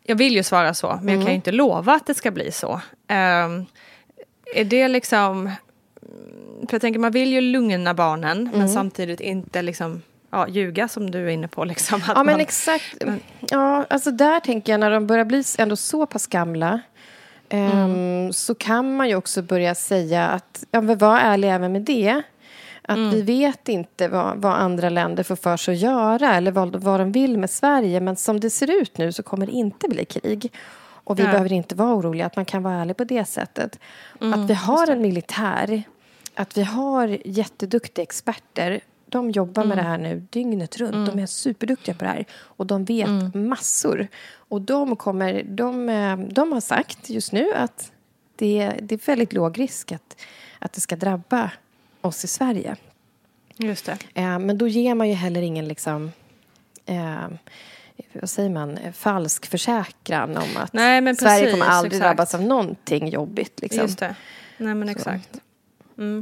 jag 0.03 0.15
vill 0.15 0.35
ju 0.35 0.43
svara 0.43 0.73
så, 0.73 0.99
men 1.03 1.13
jag 1.13 1.23
kan 1.23 1.31
ju 1.31 1.35
inte 1.35 1.51
lova 1.51 1.93
att 1.93 2.07
det 2.07 2.13
ska 2.13 2.31
bli 2.31 2.51
så. 2.51 2.81
Ehm, 3.07 3.65
är 4.55 4.65
det 4.65 4.87
liksom, 4.87 5.51
för 6.67 6.73
jag 6.73 6.81
tänker 6.81 6.99
man 6.99 7.11
vill 7.11 7.33
ju 7.33 7.41
lugna 7.41 7.93
barnen, 7.93 8.49
men 8.53 8.69
samtidigt 8.69 9.19
inte 9.19 9.61
liksom 9.61 10.01
ja, 10.31 10.47
ljuga 10.47 10.87
som 10.87 11.11
du 11.11 11.25
är 11.25 11.29
inne 11.29 11.47
på. 11.47 11.65
Liksom, 11.65 12.01
Ja, 12.07 12.13
men 12.15 12.25
man, 12.25 12.39
exakt. 12.39 13.03
Ja, 13.39 13.85
alltså 13.89 14.11
där 14.11 14.39
tänker 14.39 14.73
jag 14.73 14.79
när 14.79 14.91
de 14.91 15.07
börjar 15.07 15.25
bli 15.25 15.43
ändå 15.57 15.75
så 15.75 16.05
pass 16.05 16.27
gamla 16.27 16.81
ehm, 17.49 18.33
så 18.33 18.55
kan 18.55 18.95
man 18.95 19.09
ju 19.09 19.15
också 19.15 19.41
börja 19.41 19.75
säga 19.75 20.27
att, 20.27 20.63
ja, 20.71 20.81
men 20.81 20.97
var 20.97 21.19
ärlig 21.19 21.51
även 21.51 21.71
med 21.71 21.81
det. 21.81 22.21
Att 22.83 23.13
vi 23.13 23.21
vet 23.21 23.69
inte 23.69 24.07
vad, 24.07 24.37
vad 24.37 24.53
andra 24.53 24.89
länder 24.89 25.23
får 25.23 25.35
för 25.35 25.57
sig 25.57 25.73
att 25.73 25.81
göra 25.81 26.35
eller 26.35 26.51
vad, 26.51 26.75
vad 26.75 26.99
de 26.99 27.11
vill 27.11 27.37
med 27.37 27.49
Sverige. 27.49 27.99
Men 27.99 28.15
som 28.15 28.39
det 28.39 28.49
ser 28.49 28.81
ut 28.81 28.97
nu 28.97 29.11
så 29.11 29.23
kommer 29.23 29.45
det 29.45 29.51
inte 29.51 29.87
bli 29.87 30.05
krig. 30.05 30.51
Och 31.03 31.19
vi 31.19 31.23
Nej. 31.23 31.31
behöver 31.31 31.53
inte 31.53 31.75
vara 31.75 31.95
oroliga, 31.95 32.25
att 32.25 32.35
man 32.35 32.45
kan 32.45 32.63
vara 32.63 32.73
ärlig 32.73 32.97
på 32.97 33.03
det 33.03 33.25
sättet. 33.25 33.79
att 34.19 34.49
vi 34.49 34.53
har 34.53 34.87
en 34.87 35.01
militär, 35.01 35.83
att 36.35 36.57
vi 36.57 36.63
har 36.63 37.17
jätteduktiga 37.25 38.03
experter. 38.03 38.81
De 39.11 39.31
jobbar 39.31 39.63
med 39.63 39.77
det 39.77 39.81
här 39.81 39.97
nu 39.97 40.27
dygnet 40.29 40.77
runt. 40.77 41.11
De 41.11 41.19
är 41.19 41.25
superduktiga 41.25 41.95
på 41.95 42.03
det 42.03 42.09
här. 42.09 42.25
Och 42.33 42.67
de 42.67 42.85
vet 42.85 43.35
massor. 43.35 44.07
Och 44.33 44.61
de, 44.61 44.95
kommer, 44.95 45.43
de, 45.43 45.89
eh, 45.89 46.17
de 46.17 46.51
har 46.51 46.61
sagt 46.61 47.09
just 47.09 47.31
nu 47.31 47.53
att 47.53 47.91
det, 48.35 48.73
det 48.81 48.95
är 48.95 49.05
väldigt 49.05 49.33
låg 49.33 49.59
risk 49.59 49.91
att, 49.91 50.21
att 50.59 50.73
det 50.73 50.81
ska 50.81 50.95
drabba 50.95 51.51
oss 52.01 52.23
i 52.23 52.27
Sverige. 52.27 52.75
Just 53.57 53.85
det. 53.85 53.97
Eh, 54.13 54.39
men 54.39 54.57
då 54.57 54.67
ger 54.67 54.95
man 54.95 55.09
ju 55.09 55.13
heller 55.13 55.41
ingen 55.41 55.67
liksom... 55.67 56.11
Eh, 56.85 57.27
vad 58.13 58.29
säger 58.29 58.49
man? 58.49 58.79
Falsk 58.93 59.45
försäkran 59.45 60.37
om 60.37 60.57
att 60.57 60.73
Nej, 60.73 61.15
Sverige 61.15 61.41
precis, 61.41 61.51
kommer 61.51 61.65
aldrig 61.65 61.93
exakt. 61.93 62.07
drabbas 62.07 62.35
av 62.35 62.41
någonting 62.41 63.09
jobbigt. 63.09 63.61
Liksom. 63.61 63.81
Just 63.81 63.99
det. 63.99 64.15
Nej 64.57 64.75
men 64.75 64.89
exakt. 64.89 65.41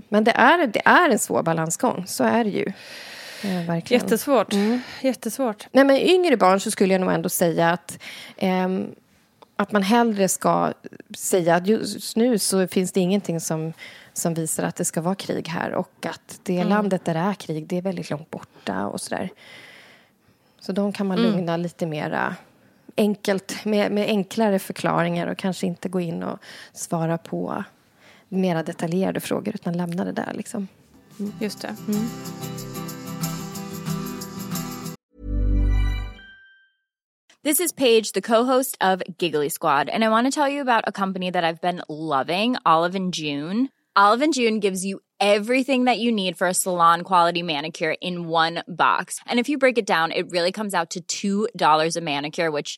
Men 0.09 0.23
det 0.23 0.31
är, 0.31 0.67
det 0.67 0.81
är 0.85 1.09
en 1.09 1.19
svår 1.19 1.43
balansgång, 1.43 2.03
så 2.07 2.23
är 2.23 2.43
det 2.43 2.49
ju. 2.49 2.73
Eh, 3.43 3.67
verkligen. 3.67 4.03
Jättesvårt. 4.03 4.53
Jättesvårt. 5.01 5.67
Nej, 5.71 5.83
men 5.83 5.97
yngre 5.97 6.37
barn 6.37 6.59
så 6.59 6.71
skulle 6.71 6.93
jag 6.93 7.01
nog 7.01 7.11
ändå 7.11 7.29
säga 7.29 7.69
att, 7.69 7.99
ehm, 8.37 8.95
att 9.55 9.71
man 9.71 9.83
hellre 9.83 10.27
ska 10.27 10.73
säga 11.17 11.55
att 11.55 11.67
just 11.67 12.15
nu 12.15 12.39
så 12.39 12.67
finns 12.67 12.91
det 12.91 12.99
ingenting 12.99 13.39
som, 13.39 13.73
som 14.13 14.33
visar 14.33 14.63
att 14.63 14.75
det 14.75 14.85
ska 14.85 15.01
vara 15.01 15.15
krig 15.15 15.47
här 15.47 15.73
och 15.73 16.05
att 16.05 16.39
det 16.43 16.63
landet 16.63 17.05
där 17.05 17.13
det 17.13 17.19
är 17.19 17.33
krig, 17.33 17.67
det 17.67 17.77
är 17.77 17.81
väldigt 17.81 18.09
långt 18.09 18.31
borta 18.31 18.87
och 18.87 19.01
sådär. 19.01 19.29
Så 20.59 20.71
de 20.71 20.93
kan 20.93 21.07
man 21.07 21.21
lugna 21.21 21.57
lite 21.57 21.85
mera 21.85 22.35
enkelt, 22.97 23.65
med, 23.65 23.91
med 23.91 24.07
enklare 24.07 24.59
förklaringar 24.59 25.27
och 25.27 25.37
kanske 25.37 25.67
inte 25.67 25.89
gå 25.89 25.99
in 25.99 26.23
och 26.23 26.39
svara 26.73 27.17
på 27.17 27.63
mera 28.29 28.63
detaljerade 28.63 29.19
frågor 29.19 29.55
utan 29.55 29.77
lämna 29.77 30.05
det 30.05 30.11
där 30.11 30.33
liksom. 30.33 30.67
Mm. 31.19 31.31
Just 31.39 31.61
det. 31.61 31.75
Mm. 31.87 32.09
This 37.41 37.61
is 37.61 37.71
Paige, 37.71 38.11
the 38.11 38.21
co-host 38.21 38.77
of 38.81 39.01
Giggly 39.17 39.49
Squad, 39.49 39.89
and 39.89 40.03
I 40.03 40.09
want 40.09 40.27
to 40.27 40.31
tell 40.31 40.49
you 40.49 40.61
about 40.61 40.83
a 40.87 40.91
company 40.91 41.31
that 41.31 41.43
I've 41.45 41.61
been 41.61 41.81
loving, 41.87 42.57
Olive 42.65 42.95
and 42.95 43.13
June. 43.13 43.69
Olive 43.95 44.21
and 44.21 44.33
June 44.33 44.59
gives 44.59 44.83
you 44.83 44.99
everything 45.19 45.85
that 45.85 45.99
you 45.99 46.11
need 46.11 46.37
for 46.37 46.47
a 46.47 46.53
salon 46.53 47.01
quality 47.01 47.41
manicure 47.41 47.95
in 48.01 48.27
one 48.27 48.63
box. 48.67 49.19
And 49.25 49.39
if 49.39 49.49
you 49.49 49.57
break 49.57 49.77
it 49.77 49.85
down, 49.85 50.11
it 50.11 50.31
really 50.31 50.51
comes 50.51 50.73
out 50.73 50.95
to 51.07 51.47
$2 51.47 51.95
a 51.95 52.01
manicure, 52.01 52.51
which 52.51 52.77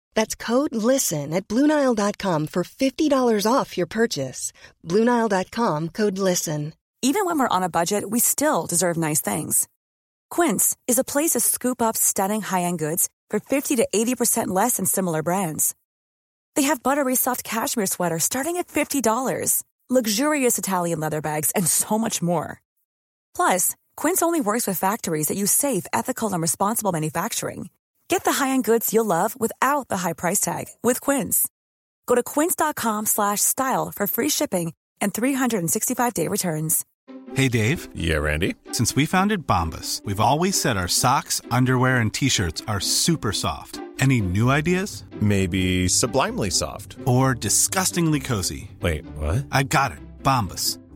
That's 0.13 0.35
code 0.35 0.75
LISTEN 0.75 1.33
at 1.33 1.47
Bluenile.com 1.47 2.47
for 2.47 2.63
$50 2.63 3.51
off 3.51 3.77
your 3.77 3.87
purchase. 3.87 4.53
Bluenile.com 4.87 5.89
code 5.89 6.17
LISTEN. 6.17 6.73
Even 7.01 7.25
when 7.25 7.39
we're 7.39 7.55
on 7.55 7.63
a 7.63 7.69
budget, 7.69 8.09
we 8.11 8.19
still 8.19 8.67
deserve 8.67 8.95
nice 8.95 9.21
things. 9.21 9.67
Quince 10.29 10.77
is 10.87 10.99
a 10.99 11.03
place 11.03 11.31
to 11.31 11.39
scoop 11.39 11.81
up 11.81 11.97
stunning 11.97 12.41
high-end 12.41 12.77
goods 12.77 13.09
for 13.31 13.39
50 13.39 13.77
to 13.77 13.87
80% 13.93 14.49
less 14.49 14.77
than 14.77 14.85
similar 14.85 15.23
brands. 15.23 15.73
They 16.55 16.63
have 16.63 16.83
buttery 16.83 17.15
soft 17.15 17.43
cashmere 17.43 17.87
sweaters 17.87 18.23
starting 18.23 18.57
at 18.57 18.67
$50, 18.67 19.63
luxurious 19.89 20.59
Italian 20.59 20.99
leather 20.99 21.21
bags, 21.21 21.49
and 21.51 21.65
so 21.67 21.97
much 21.97 22.21
more. 22.21 22.61
Plus, 23.35 23.75
Quince 23.95 24.21
only 24.21 24.41
works 24.41 24.67
with 24.67 24.77
factories 24.77 25.27
that 25.27 25.37
use 25.37 25.51
safe, 25.51 25.85
ethical, 25.91 26.31
and 26.31 26.41
responsible 26.41 26.91
manufacturing. 26.91 27.69
Get 28.11 28.25
the 28.25 28.33
high-end 28.43 28.65
goods 28.65 28.93
you'll 28.93 29.05
love 29.05 29.39
without 29.39 29.87
the 29.87 29.95
high 30.03 30.11
price 30.11 30.41
tag 30.41 30.65
with 30.83 30.99
Quince. 30.99 31.47
Go 32.07 32.15
to 32.15 32.21
quince.com 32.23 33.05
slash 33.05 33.39
style 33.39 33.89
for 33.95 34.05
free 34.05 34.27
shipping 34.27 34.73
and 34.99 35.13
365-day 35.13 36.27
returns. 36.27 36.83
Hey 37.33 37.47
Dave, 37.47 37.87
Yeah, 37.95 38.17
Randy. 38.17 38.55
since 38.73 38.97
we 38.97 39.05
founded 39.05 39.47
Bombus, 39.47 40.01
we've 40.03 40.19
always 40.19 40.59
said 40.59 40.75
our 40.75 40.89
socks, 40.89 41.41
underwear, 41.51 41.97
and 42.01 42.13
t-shirts 42.13 42.61
are 42.67 42.81
super 42.81 43.31
soft. 43.31 43.79
Any 43.99 44.19
new 44.19 44.49
ideas? 44.49 45.05
Maybe 45.21 45.87
sublimely 45.87 46.49
soft. 46.49 46.97
Or 47.05 47.33
disgustingly 47.33 48.19
cozy? 48.19 48.71
Wait, 48.81 49.05
what? 49.15 49.45
I 49.53 49.63
got 49.63 49.93
it. 49.93 49.99
Bombus. 50.21 50.79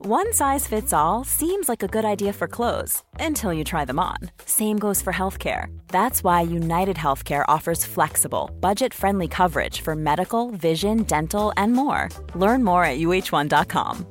One 0.00 0.32
size 0.32 0.64
fits 0.64 0.92
all 0.92 1.24
seems 1.24 1.68
like 1.68 1.82
a 1.82 1.88
good 1.88 2.04
idea 2.04 2.32
for 2.32 2.46
clothes 2.46 3.02
until 3.18 3.52
you 3.52 3.64
try 3.64 3.84
them 3.84 3.98
on. 3.98 4.30
Same 4.44 4.78
goes 4.78 5.02
for 5.02 5.12
healthcare. 5.12 5.76
That's 5.88 6.22
why 6.22 6.42
United 6.42 6.94
Healthcare 6.94 7.44
offers 7.48 7.84
flexible, 7.84 8.48
budget 8.60 8.94
friendly 8.94 9.26
coverage 9.26 9.80
for 9.80 9.96
medical, 9.96 10.52
vision, 10.52 11.02
dental, 11.02 11.52
and 11.56 11.72
more. 11.72 12.10
Learn 12.36 12.62
more 12.62 12.84
at 12.84 12.98
uh1.com. 12.98 14.06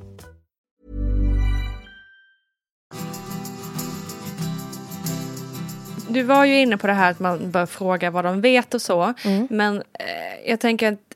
Du 6.10 6.22
var 6.22 6.44
ju 6.44 6.60
inne 6.60 6.76
på 6.76 6.86
det 6.86 6.92
här 6.92 7.10
att 7.10 7.20
man 7.20 7.50
bör 7.50 7.66
fråga 7.66 8.10
vad 8.10 8.24
de 8.24 8.40
vet 8.40 8.74
och 8.74 8.82
så. 8.82 9.14
Men 9.50 9.76
eh, 9.76 10.50
jag 10.50 10.60
tänker 10.60 10.92
att 10.92 11.07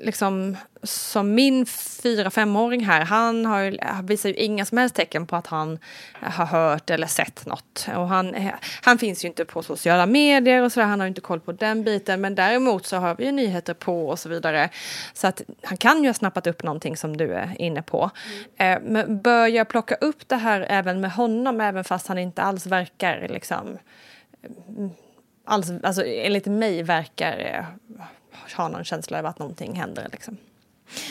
liksom 0.00 0.56
som 0.82 1.34
min 1.34 1.66
fyra 2.02 2.30
femåring 2.30 2.84
här, 2.84 3.00
han 3.00 3.46
har, 3.46 4.02
visar 4.02 4.28
ju 4.28 4.34
inga 4.34 4.64
som 4.64 4.78
helst 4.78 4.94
tecken 4.94 5.26
på 5.26 5.36
att 5.36 5.46
han 5.46 5.78
har 6.20 6.46
hört 6.46 6.90
eller 6.90 7.06
sett 7.06 7.46
något. 7.46 7.88
Och 7.96 8.08
han, 8.08 8.50
han 8.82 8.98
finns 8.98 9.24
ju 9.24 9.28
inte 9.28 9.44
på 9.44 9.62
sociala 9.62 10.06
medier 10.06 10.62
och 10.62 10.72
sådär, 10.72 10.86
han 10.86 11.00
har 11.00 11.06
inte 11.06 11.20
koll 11.20 11.40
på 11.40 11.52
den 11.52 11.84
biten. 11.84 12.20
Men 12.20 12.34
däremot 12.34 12.86
så 12.86 12.96
har 12.96 13.14
vi 13.14 13.24
ju 13.24 13.32
nyheter 13.32 13.74
på 13.74 14.08
och 14.08 14.18
så 14.18 14.28
vidare. 14.28 14.68
Så 15.12 15.26
att 15.26 15.42
han 15.62 15.76
kan 15.76 16.02
ju 16.02 16.08
ha 16.08 16.14
snappat 16.14 16.46
upp 16.46 16.62
någonting 16.62 16.96
som 16.96 17.16
du 17.16 17.34
är 17.34 17.54
inne 17.58 17.82
på. 17.82 18.10
Mm. 18.56 18.82
Men 18.82 19.20
bör 19.20 19.46
jag 19.46 19.68
plocka 19.68 19.94
upp 19.94 20.28
det 20.28 20.36
här 20.36 20.66
även 20.68 21.00
med 21.00 21.12
honom, 21.12 21.60
även 21.60 21.84
fast 21.84 22.06
han 22.06 22.18
inte 22.18 22.42
alls 22.42 22.66
verkar 22.66 23.28
liksom 23.28 23.78
mm, 24.68 24.90
alls, 25.44 25.70
alltså 25.82 26.04
enligt 26.06 26.46
mig 26.46 26.82
verkar 26.82 27.38
eh, 27.38 27.64
ha 28.56 28.68
någon 28.68 28.84
känsla 28.84 29.18
av 29.18 29.26
att 29.26 29.38
någonting 29.38 29.74
händer. 29.74 30.08
Liksom. 30.12 30.36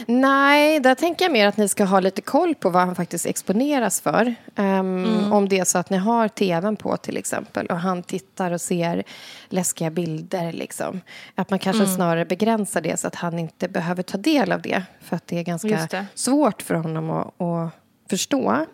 Nej, 0.06 0.80
där 0.80 0.96
tänker 0.96 1.26
jag 1.26 1.32
mer 1.32 1.48
att 1.48 1.58
ni 1.58 1.68
ska 1.68 1.84
ha 1.86 2.00
lite 2.00 2.22
koll 2.22 2.56
på 2.56 2.70
vad 2.70 2.86
han 2.86 2.96
faktiskt 2.96 3.26
exponeras 3.26 4.02
för. 4.02 4.36
Um, 4.56 4.66
mm. 4.66 5.34
Om 5.34 5.50
det 5.50 5.60
är 5.60 5.64
så 5.64 5.78
att 5.78 5.90
ni 5.90 5.98
har 5.98 6.28
tvn 6.28 6.76
på 6.76 6.98
till 6.98 7.18
exempel 7.18 7.68
och 7.68 7.80
han 7.80 8.04
tittar 8.04 8.52
och 8.52 8.62
ser 8.62 9.04
läskiga 9.50 9.90
bilder. 9.90 10.52
Liksom. 10.52 11.02
Att 11.36 11.50
man 11.50 11.60
kanske 11.60 11.84
mm. 11.84 11.96
snarare 11.96 12.26
begränsar 12.26 12.82
det 12.82 13.00
så 13.00 13.08
att 13.08 13.16
han 13.16 13.40
inte 13.40 13.68
behöver 13.68 14.04
ta 14.04 14.18
del 14.18 14.52
av 14.52 14.62
det. 14.62 14.84
För 15.02 15.16
att 15.16 15.28
det 15.28 15.40
är 15.40 15.44
ganska 15.44 15.88
det. 15.92 16.06
svårt 16.16 16.62
för 16.62 16.76
honom 16.76 17.10
att, 17.10 17.42
att 17.42 17.72
förstå. 18.10 18.66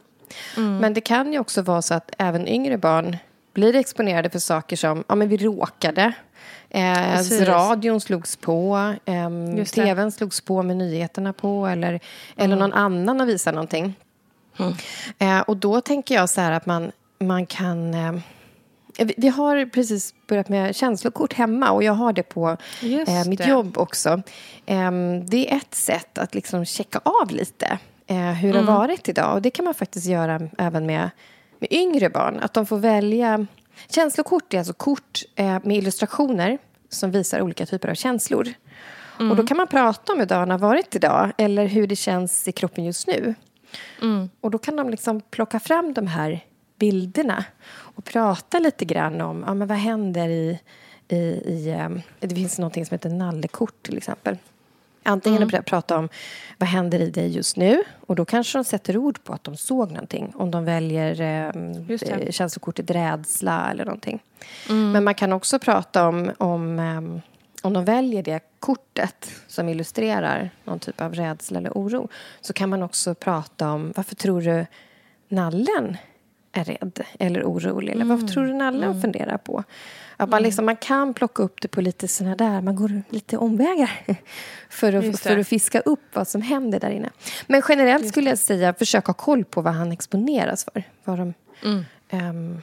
Mm. 0.58 0.78
Men 0.78 0.94
det 0.94 1.02
kan 1.02 1.34
ju 1.34 1.40
också 1.40 1.62
vara 1.62 1.82
så 1.82 1.94
att 1.94 2.12
även 2.18 2.48
yngre 2.48 2.78
barn 2.78 3.18
blir 3.54 3.76
exponerade 3.76 4.30
för 4.30 4.40
saker 4.40 4.76
som, 4.76 5.04
ja 5.08 5.16
men 5.16 5.30
vi 5.30 5.38
råkade. 5.38 6.14
Eh, 6.70 7.22
radion 7.42 8.02
slogs 8.02 8.36
på, 8.36 8.94
eh, 9.06 9.66
tvn 9.66 10.12
slogs 10.12 10.42
på 10.42 10.64
med 10.64 10.78
nyheterna 10.78 11.34
på 11.34 11.68
eller, 11.68 11.90
mm. 11.90 12.00
eller 12.38 12.56
någon 12.56 12.74
annan 12.74 13.20
har 13.20 13.28
visat 13.28 13.54
någonting. 13.54 13.96
Mm. 14.60 14.74
Eh, 15.20 15.42
och 15.42 15.58
då 15.58 15.82
tänker 15.82 16.16
jag 16.16 16.30
så 16.30 16.42
här 16.42 16.52
att 16.52 16.66
man, 16.66 16.92
man 17.20 17.46
kan... 17.46 17.94
Eh, 17.94 18.14
vi 19.18 19.28
har 19.28 19.66
precis 19.66 20.14
börjat 20.28 20.50
med 20.50 20.76
känslokort 20.76 21.34
hemma 21.34 21.72
och 21.72 21.84
jag 21.84 21.94
har 21.94 22.14
det 22.14 22.24
på 22.24 22.58
eh, 23.08 23.28
mitt 23.28 23.40
det. 23.40 23.50
jobb 23.50 23.78
också. 23.78 24.22
Ehm, 24.66 25.26
det 25.26 25.52
är 25.52 25.58
ett 25.58 25.76
sätt 25.76 26.18
att 26.18 26.36
liksom 26.36 26.66
checka 26.66 27.00
av 27.04 27.32
lite 27.32 27.80
eh, 28.08 28.18
hur 28.18 28.54
det 28.54 28.60
har 28.60 28.64
mm. 28.64 28.76
varit 28.76 29.10
idag. 29.10 29.34
Och 29.34 29.42
det 29.42 29.50
kan 29.50 29.66
man 29.66 29.74
faktiskt 29.74 30.06
göra 30.06 30.40
även 30.58 30.86
med 30.86 31.10
med 31.60 31.74
yngre 31.74 32.10
barn 32.10 32.40
att 32.40 32.54
de 32.54 32.66
får 32.66 32.78
välja... 32.78 33.46
Känslokort 33.90 34.54
är 34.54 34.58
alltså 34.58 34.74
kort 34.74 35.24
eh, 35.36 35.60
med 35.64 35.78
illustrationer 35.78 36.58
som 36.90 37.12
visar 37.12 37.42
olika 37.42 37.66
typer 37.66 37.90
av 37.90 37.94
känslor. 37.94 38.48
Mm. 39.20 39.32
Och 39.32 39.38
Då 39.38 39.48
kan 39.48 39.58
man 39.58 39.68
prata 39.68 40.14
om 40.14 40.20
hur 40.20 40.26
dagen 40.26 40.52
har 40.52 40.58
varit 40.58 40.96
idag 40.96 41.32
eller 41.38 41.66
hur 41.66 41.88
det 41.88 41.96
känns 41.96 42.48
i 42.48 42.52
kroppen 42.52 42.86
just 42.86 43.08
nu. 43.08 43.36
Mm. 44.02 44.30
Och 44.42 44.52
Då 44.52 44.58
kan 44.58 44.76
de 44.76 44.90
liksom 44.90 45.22
plocka 45.22 45.60
fram 45.60 45.94
de 45.94 46.08
här 46.08 46.46
bilderna 46.80 47.46
och 47.70 48.06
prata 48.06 48.60
lite 48.60 48.86
grann 48.86 49.22
om 49.22 49.44
ja, 49.48 49.54
men 49.54 49.68
vad 49.68 49.78
händer 49.78 50.30
i... 50.30 50.60
i, 51.08 51.16
i 51.16 51.76
um, 51.86 52.02
det 52.20 52.36
finns 52.36 52.60
något 52.60 52.74
som 52.74 52.86
heter 52.90 53.10
nallekort, 53.10 53.84
till 53.84 53.98
exempel. 53.98 54.38
Antingen 55.04 55.44
mm. 55.44 55.60
att 55.60 55.66
prata 55.66 55.98
om 55.98 56.10
vad 56.58 56.70
händer 56.70 57.00
i 57.00 57.10
dig 57.10 57.28
just 57.28 57.58
nu 57.58 57.84
och 58.08 58.16
då 58.16 58.26
kanske 58.26 58.58
de 58.58 58.64
sätter 58.64 58.98
ord 58.98 59.24
på 59.24 59.34
att 59.34 59.44
de 59.44 59.58
såg 59.58 59.92
någonting. 59.92 60.34
Om 60.36 60.52
de 60.52 60.66
väljer 60.66 61.22
eh, 61.22 62.32
känslokortet 62.32 62.92
rädsla 62.92 63.72
eller 63.72 63.86
någonting. 63.86 64.24
Mm. 64.70 64.92
Men 64.92 65.04
man 65.04 65.16
kan 65.16 65.34
också 65.34 65.60
prata 65.60 66.08
om, 66.08 66.32
om, 66.38 66.80
eh, 66.80 67.22
om 67.68 67.74
de 67.74 67.86
väljer 67.86 68.24
det 68.24 68.40
kortet 68.60 69.32
som 69.48 69.70
illustrerar 69.70 70.50
någon 70.64 70.80
typ 70.80 71.02
av 71.02 71.14
rädsla 71.14 71.60
eller 71.60 71.72
oro. 71.72 72.10
Så 72.42 72.54
kan 72.54 72.70
man 72.70 72.84
också 72.84 73.16
prata 73.16 73.72
om 73.72 73.94
varför 73.96 74.16
tror 74.16 74.42
du 74.42 74.66
nallen 75.30 75.98
är 76.52 76.64
rädd 76.64 77.02
eller 77.20 77.44
orolig? 77.44 77.94
Eller 77.94 78.06
varför 78.06 78.24
mm. 78.24 78.34
tror 78.34 78.46
du 78.46 78.54
nallen 78.54 78.84
mm. 78.90 79.02
funderar 79.02 79.38
på? 79.38 79.64
Att 80.22 80.30
man, 80.30 80.38
mm. 80.38 80.48
liksom, 80.48 80.66
man 80.66 80.76
kan 80.76 81.14
plocka 81.14 81.44
upp 81.44 81.62
det 81.62 81.68
på 81.68 81.82
lite 81.82 82.08
såna 82.08 82.36
där, 82.36 82.62
man 82.62 82.76
går 82.76 83.02
lite 83.10 83.38
omvägar 83.38 83.92
för 84.70 84.94
att, 84.94 85.20
för 85.20 85.38
att 85.38 85.48
fiska 85.48 85.80
upp 85.80 86.00
vad 86.14 86.28
som 86.28 86.42
händer 86.42 86.80
där 86.80 86.90
inne. 86.90 87.10
Men 87.48 87.62
generellt 87.70 88.08
skulle 88.08 88.30
jag 88.30 88.38
säga, 88.38 88.74
försök 88.74 89.06
ha 89.06 89.14
koll 89.14 89.46
på 89.46 89.62
vad 89.62 89.74
han 89.74 89.92
exponeras 89.92 90.66
för. 90.74 90.84
Vad 91.04 91.18
de, 91.18 91.34
mm. 91.64 91.86
um, 92.12 92.62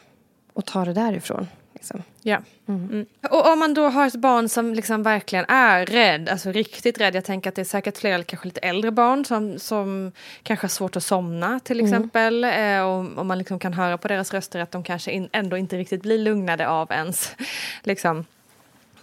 och 0.53 0.65
ta 0.65 0.85
det 0.85 0.93
därifrån. 0.93 1.47
Liksom. 1.87 2.03
Ja. 2.23 2.39
Mm. 2.69 2.91
Mm. 2.91 3.07
Och 3.31 3.53
om 3.53 3.59
man 3.59 3.75
då 3.75 3.89
har 3.89 4.07
ett 4.07 4.15
barn 4.15 4.49
som 4.49 4.75
liksom 4.75 5.03
verkligen 5.03 5.45
är 5.49 5.87
rädd, 5.87 6.29
alltså 6.29 6.53
riktigt 6.53 7.01
rädd. 7.01 7.15
Jag 7.15 7.25
tänker 7.25 7.51
att 7.51 7.55
det 7.55 7.63
är 7.63 7.65
säkert 7.65 7.99
fler, 7.99 8.23
kanske 8.23 8.49
lite 8.49 8.61
äldre 8.61 8.91
barn 8.91 9.25
som, 9.25 9.59
som 9.59 10.13
kanske 10.43 10.65
har 10.65 10.69
svårt 10.69 10.97
att 10.97 11.05
somna 11.05 11.61
till 11.61 11.81
mm. 11.81 11.93
exempel. 11.93 12.45
Mm. 12.45 12.87
och, 12.87 13.19
och, 13.19 13.27
man 13.27 13.39
liksom 13.39 13.59
kan 13.59 13.73
höra 13.73 13.99
på 13.99 14.09
deras 14.09 14.35
röster 14.35 14.61
att 14.61 14.71
de 14.71 14.83
kanske 14.83 15.11
in, 15.11 15.29
ändå 15.33 15.57
inte 15.57 15.77
riktigt 15.77 16.03
blir 16.03 16.19
lugnade 16.19 16.69
av 16.69 16.93
ens 16.93 17.37
liksom, 17.83 18.25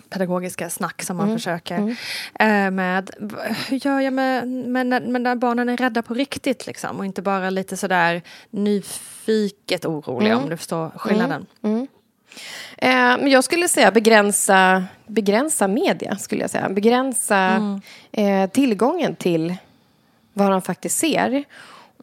pedagogiska 0.10 0.70
snack 0.70 1.04
som 1.04 1.18
man 1.18 1.26
mm. 1.26 1.38
försöker 1.38 1.78
mm. 1.78 1.96
Eh, 2.40 2.72
med. 2.72 3.12
Hur 3.70 3.86
gör 3.86 4.00
jag 4.00 4.14
med, 4.14 4.48
med, 4.48 4.88
med 4.88 5.22
när 5.22 5.36
barnen 5.36 5.70
är 5.70 5.78
rädda 5.78 6.02
på 6.02 6.14
riktigt 6.14 6.68
liksom 6.68 7.00
och 7.00 7.06
inte 7.06 7.22
bara 7.22 7.50
lite 7.50 7.78
sådär 7.78 8.22
nyfiket 8.50 9.86
oroliga 9.86 10.38
om 10.38 10.50
du 10.50 10.58
förstår 10.58 10.90
skillnaden? 10.90 11.46
Eh, 12.78 12.90
men 12.92 13.28
jag 13.28 13.44
skulle 13.44 13.68
säga 13.68 13.92
begränsa, 13.92 14.86
begränsa 15.08 15.68
media. 15.68 16.16
Skulle 16.16 16.42
jag 16.42 16.50
säga. 16.50 16.70
Begränsa 16.70 17.38
mm. 17.38 17.82
eh, 18.12 18.50
tillgången 18.50 19.16
till 19.16 19.56
vad 20.34 20.52
de 20.52 20.62
faktiskt 20.62 20.98
ser. 20.98 21.44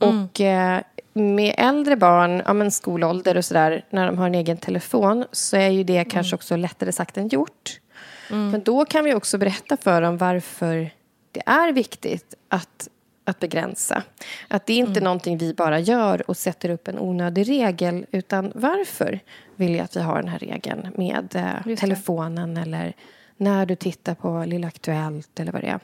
Mm. 0.00 0.24
Och 0.24 0.40
eh, 0.40 0.80
med 1.12 1.54
äldre 1.58 1.96
barn, 1.96 2.42
ja, 2.46 2.52
men 2.52 2.70
skolålder 2.70 3.36
och 3.36 3.44
sådär, 3.44 3.84
när 3.90 4.06
de 4.06 4.18
har 4.18 4.26
en 4.26 4.34
egen 4.34 4.56
telefon 4.56 5.24
så 5.32 5.56
är 5.56 5.68
ju 5.68 5.84
det 5.84 5.96
mm. 5.96 6.10
kanske 6.10 6.36
också 6.36 6.56
lättare 6.56 6.92
sagt 6.92 7.16
än 7.16 7.28
gjort. 7.28 7.80
Mm. 8.30 8.50
Men 8.50 8.62
då 8.62 8.84
kan 8.84 9.04
vi 9.04 9.14
också 9.14 9.38
berätta 9.38 9.76
för 9.76 10.02
dem 10.02 10.16
varför 10.16 10.90
det 11.32 11.42
är 11.46 11.72
viktigt 11.72 12.34
att 12.48 12.88
att 13.30 13.38
begränsa. 13.38 14.02
Att 14.48 14.66
det 14.66 14.72
är 14.72 14.78
inte 14.78 14.90
mm. 14.90 15.04
någonting 15.04 15.38
vi 15.38 15.54
bara 15.54 15.78
gör 15.78 16.30
och 16.30 16.36
sätter 16.36 16.70
upp 16.70 16.88
en 16.88 16.98
onödig 16.98 17.48
regel 17.48 18.06
utan 18.10 18.52
varför 18.54 19.20
vill 19.56 19.74
jag 19.74 19.84
att 19.84 19.96
vi 19.96 20.00
har 20.00 20.16
den 20.16 20.28
här 20.28 20.38
regeln 20.38 20.88
med 20.96 21.36
eh, 21.66 21.76
telefonen 21.76 22.56
eller 22.56 22.92
när 23.36 23.66
du 23.66 23.76
tittar 23.76 24.14
på 24.14 24.44
Lilla 24.46 24.68
Aktuellt 24.68 25.40
eller 25.40 25.52
vad 25.52 25.62
det 25.62 25.68
är. 25.68 25.80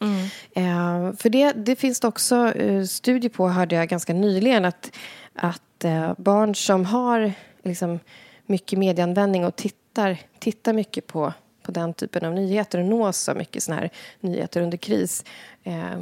Mm. 0.00 0.24
Eh, 0.54 1.16
för 1.16 1.30
det, 1.30 1.52
det 1.52 1.76
finns 1.76 2.00
det 2.00 2.08
också 2.08 2.52
eh, 2.52 2.84
studier 2.84 3.30
på, 3.30 3.48
hörde 3.48 3.74
jag 3.74 3.88
ganska 3.88 4.14
nyligen 4.14 4.64
att, 4.64 4.96
att 5.34 5.84
eh, 5.84 6.12
barn 6.16 6.54
som 6.54 6.84
har 6.84 7.32
liksom, 7.62 7.98
mycket 8.46 8.78
medieanvändning 8.78 9.44
och 9.44 9.56
tittar, 9.56 10.18
tittar 10.38 10.72
mycket 10.72 11.06
på, 11.06 11.32
på 11.62 11.72
den 11.72 11.94
typen 11.94 12.24
av 12.24 12.32
nyheter 12.34 12.78
och 12.78 12.84
nås 12.84 13.28
av 13.28 13.36
mycket 13.36 13.62
såna 13.62 13.76
här 13.76 13.90
nyheter 14.20 14.60
under 14.60 14.78
kris 14.78 15.24
eh, 15.62 16.00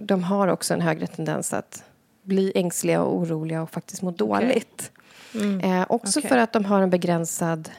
de 0.00 0.24
har 0.24 0.48
också 0.48 0.74
en 0.74 0.80
högre 0.80 1.06
tendens 1.06 1.52
att 1.52 1.84
bli 2.22 2.52
ängsliga 2.54 3.02
och 3.02 3.16
oroliga 3.16 3.62
och 3.62 3.70
faktiskt 3.70 4.02
må 4.02 4.10
dåligt. 4.10 4.92
Okay. 5.34 5.48
Mm. 5.48 5.80
Eh, 5.80 5.86
också 5.88 6.18
okay. 6.18 6.28
för 6.28 6.36
att 6.36 6.52
de 6.52 6.64
har 6.64 6.82
en 6.82 6.90
begränsad 6.90 7.70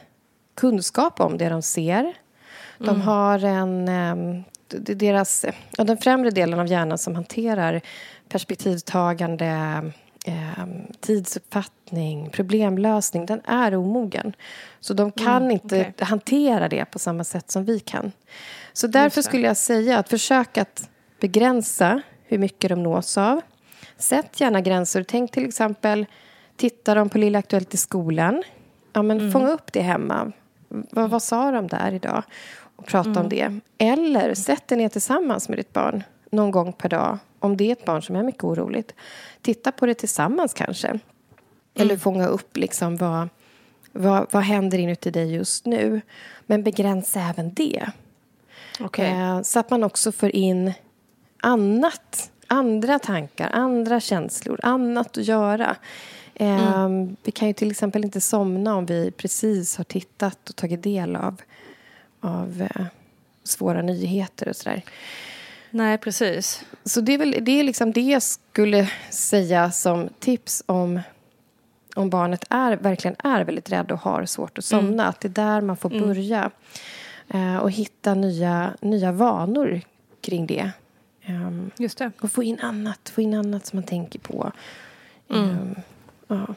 kunskap 0.54 1.20
om 1.20 1.38
det 1.38 1.48
de 1.48 1.62
ser. 1.62 2.14
De 2.78 2.88
mm. 2.88 3.00
har 3.00 3.44
en... 3.44 3.88
Eh, 3.88 4.42
deras, 4.68 5.44
ja, 5.76 5.84
den 5.84 5.98
främre 5.98 6.30
delen 6.30 6.60
av 6.60 6.66
hjärnan 6.66 6.98
som 6.98 7.14
hanterar 7.14 7.80
perspektivtagande 8.28 9.46
eh, 10.26 10.66
tidsuppfattning, 11.00 12.30
problemlösning, 12.30 13.26
den 13.26 13.40
är 13.44 13.74
omogen. 13.74 14.32
Så 14.80 14.94
de 14.94 15.12
kan 15.12 15.42
mm, 15.42 15.50
inte 15.50 15.80
okay. 15.80 16.06
hantera 16.06 16.68
det 16.68 16.84
på 16.84 16.98
samma 16.98 17.24
sätt 17.24 17.50
som 17.50 17.64
vi 17.64 17.80
kan. 17.80 18.12
Så 18.72 18.86
därför 18.86 19.22
skulle 19.22 19.46
jag 19.46 19.56
säga 19.56 19.98
att 19.98 20.08
försök 20.08 20.58
att 20.58 20.88
begränsa 21.20 22.02
hur 22.24 22.38
mycket 22.38 22.68
de 22.68 22.82
nås 22.82 23.18
av. 23.18 23.40
Sätt 23.96 24.40
gärna 24.40 24.60
gränser. 24.60 25.02
Tänk 25.02 25.32
till 25.32 25.44
exempel, 25.46 26.06
tittar 26.56 26.96
de 26.96 27.08
på 27.08 27.18
Lilla 27.18 27.38
Aktuellt 27.38 27.74
i 27.74 27.76
skolan? 27.76 28.42
Ja, 28.92 29.02
men 29.02 29.20
mm. 29.20 29.32
Fånga 29.32 29.48
upp 29.48 29.72
det 29.72 29.80
hemma. 29.80 30.32
Vad, 30.68 31.10
vad 31.10 31.22
sa 31.22 31.50
de 31.50 31.66
där 31.66 31.92
idag? 31.92 32.22
Och 32.76 32.86
prata 32.86 33.10
mm. 33.10 33.22
om 33.22 33.28
det. 33.28 33.60
Eller 33.78 34.34
sätt 34.34 34.68
dig 34.68 34.78
ner 34.78 34.88
tillsammans 34.88 35.48
med 35.48 35.58
ditt 35.58 35.72
barn 35.72 36.02
någon 36.30 36.50
gång 36.50 36.72
per 36.72 36.88
dag. 36.88 37.18
Om 37.38 37.56
det 37.56 37.64
är 37.64 37.72
ett 37.72 37.84
barn 37.84 38.02
som 38.02 38.16
är 38.16 38.22
mycket 38.22 38.44
oroligt. 38.44 38.94
Titta 39.42 39.72
på 39.72 39.86
det 39.86 39.94
tillsammans 39.94 40.54
kanske. 40.54 40.88
Mm. 40.88 41.00
Eller 41.74 41.96
fånga 41.96 42.26
upp 42.26 42.56
liksom 42.56 42.96
vad, 42.96 43.28
vad, 43.92 44.26
vad 44.30 44.42
händer 44.42 44.78
inuti 44.78 45.10
dig 45.10 45.34
just 45.34 45.66
nu. 45.66 46.00
Men 46.46 46.62
begränsa 46.62 47.20
även 47.20 47.54
det. 47.54 47.90
Okay. 48.80 49.10
Eh, 49.10 49.42
så 49.42 49.58
att 49.58 49.70
man 49.70 49.84
också 49.84 50.12
får 50.12 50.30
in 50.30 50.72
annat, 51.46 52.30
andra 52.46 52.98
tankar, 52.98 53.50
andra 53.52 54.00
känslor, 54.00 54.60
annat 54.62 55.18
att 55.18 55.24
göra. 55.24 55.76
Mm. 56.34 56.82
Um, 56.82 57.16
vi 57.22 57.32
kan 57.32 57.48
ju 57.48 57.54
till 57.54 57.70
exempel 57.70 58.04
inte 58.04 58.20
somna 58.20 58.76
om 58.76 58.86
vi 58.86 59.10
precis 59.10 59.76
har 59.76 59.84
tittat 59.84 60.48
och 60.48 60.56
tagit 60.56 60.82
del 60.82 61.16
av, 61.16 61.42
av 62.20 62.68
uh, 62.76 62.86
svåra 63.44 63.82
nyheter 63.82 64.48
och 64.48 64.56
sådär. 64.56 64.82
Nej, 65.70 65.98
precis. 65.98 66.64
Så 66.84 67.00
det 67.00 67.12
är 67.12 67.18
väl 67.18 67.36
det, 67.40 67.60
är 67.60 67.64
liksom 67.64 67.92
det 67.92 68.00
jag 68.00 68.22
skulle 68.22 68.90
säga 69.10 69.70
som 69.70 70.08
tips 70.18 70.62
om 70.66 71.00
om 71.94 72.10
barnet 72.10 72.44
är, 72.50 72.76
verkligen 72.76 73.16
är 73.18 73.44
väldigt 73.44 73.72
rädd 73.72 73.92
och 73.92 73.98
har 73.98 74.24
svårt 74.24 74.58
att 74.58 74.64
somna. 74.64 75.02
Mm. 75.02 75.08
Att 75.08 75.20
det 75.20 75.28
är 75.28 75.30
där 75.30 75.60
man 75.60 75.76
får 75.76 75.90
börja. 75.90 76.50
Eh, 77.28 77.56
och 77.56 77.70
hitta 77.70 78.14
nya, 78.14 78.72
nya 78.80 79.12
vanor 79.12 79.80
kring 80.20 80.46
det. 80.46 80.70
Um, 81.28 81.70
Just 81.78 81.98
det. 81.98 82.12
Och 82.20 82.32
få 82.32 82.42
in 82.42 82.60
annat, 82.60 83.08
få 83.08 83.20
in 83.20 83.34
annat 83.34 83.66
som 83.66 83.76
man 83.76 83.84
tänker 83.84 84.18
på. 84.18 84.52
Mm. 85.28 85.50
Um, 85.50 85.74
ja. 86.28 86.54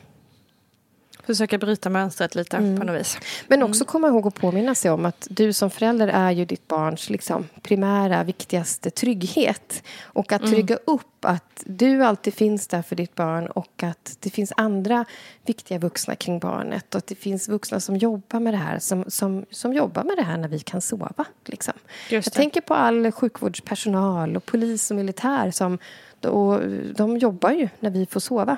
Försöka 1.29 1.57
bryta 1.57 1.89
mönstret 1.89 2.35
lite 2.35 2.57
mm. 2.57 2.79
på 2.79 2.85
något 2.85 2.99
vis. 2.99 3.17
Men 3.47 3.63
också 3.63 3.83
mm. 3.83 3.87
komma 3.87 4.07
ihåg 4.07 4.27
att 4.27 4.35
påminna 4.35 4.75
sig 4.75 4.91
om 4.91 5.05
att 5.05 5.27
du 5.29 5.53
som 5.53 5.69
förälder 5.69 6.07
är 6.07 6.31
ju 6.31 6.45
ditt 6.45 6.67
barns 6.67 7.09
liksom, 7.09 7.47
primära, 7.61 8.23
viktigaste 8.23 8.89
trygghet. 8.89 9.83
Och 10.01 10.31
att 10.31 10.41
mm. 10.41 10.53
trygga 10.53 10.75
upp 10.75 11.25
att 11.25 11.63
du 11.65 12.03
alltid 12.03 12.33
finns 12.33 12.67
där 12.67 12.81
för 12.81 12.95
ditt 12.95 13.15
barn 13.15 13.47
och 13.47 13.83
att 13.83 14.17
det 14.19 14.29
finns 14.29 14.53
andra 14.57 15.05
viktiga 15.45 15.79
vuxna 15.79 16.15
kring 16.15 16.39
barnet 16.39 16.95
och 16.95 16.97
att 16.97 17.07
det 17.07 17.15
finns 17.15 17.49
vuxna 17.49 17.79
som 17.79 17.97
jobbar 17.97 18.39
med 18.39 18.53
det 18.53 18.57
här, 18.57 18.79
som, 18.79 19.05
som, 19.07 19.45
som 19.51 19.73
jobbar 19.73 20.03
med 20.03 20.17
det 20.17 20.23
här 20.23 20.37
när 20.37 20.47
vi 20.47 20.59
kan 20.59 20.81
sova. 20.81 21.25
Liksom. 21.45 21.73
Jag 22.09 22.23
tänker 22.23 22.61
på 22.61 22.73
all 22.73 23.11
sjukvårdspersonal 23.11 24.37
och 24.37 24.45
polis 24.45 24.91
och 24.91 24.97
militär 24.97 25.51
som 25.51 25.77
och 26.21 26.61
de 26.95 27.17
jobbar 27.17 27.51
ju 27.51 27.69
när 27.79 27.89
vi 27.89 28.05
får 28.05 28.19
sova 28.19 28.57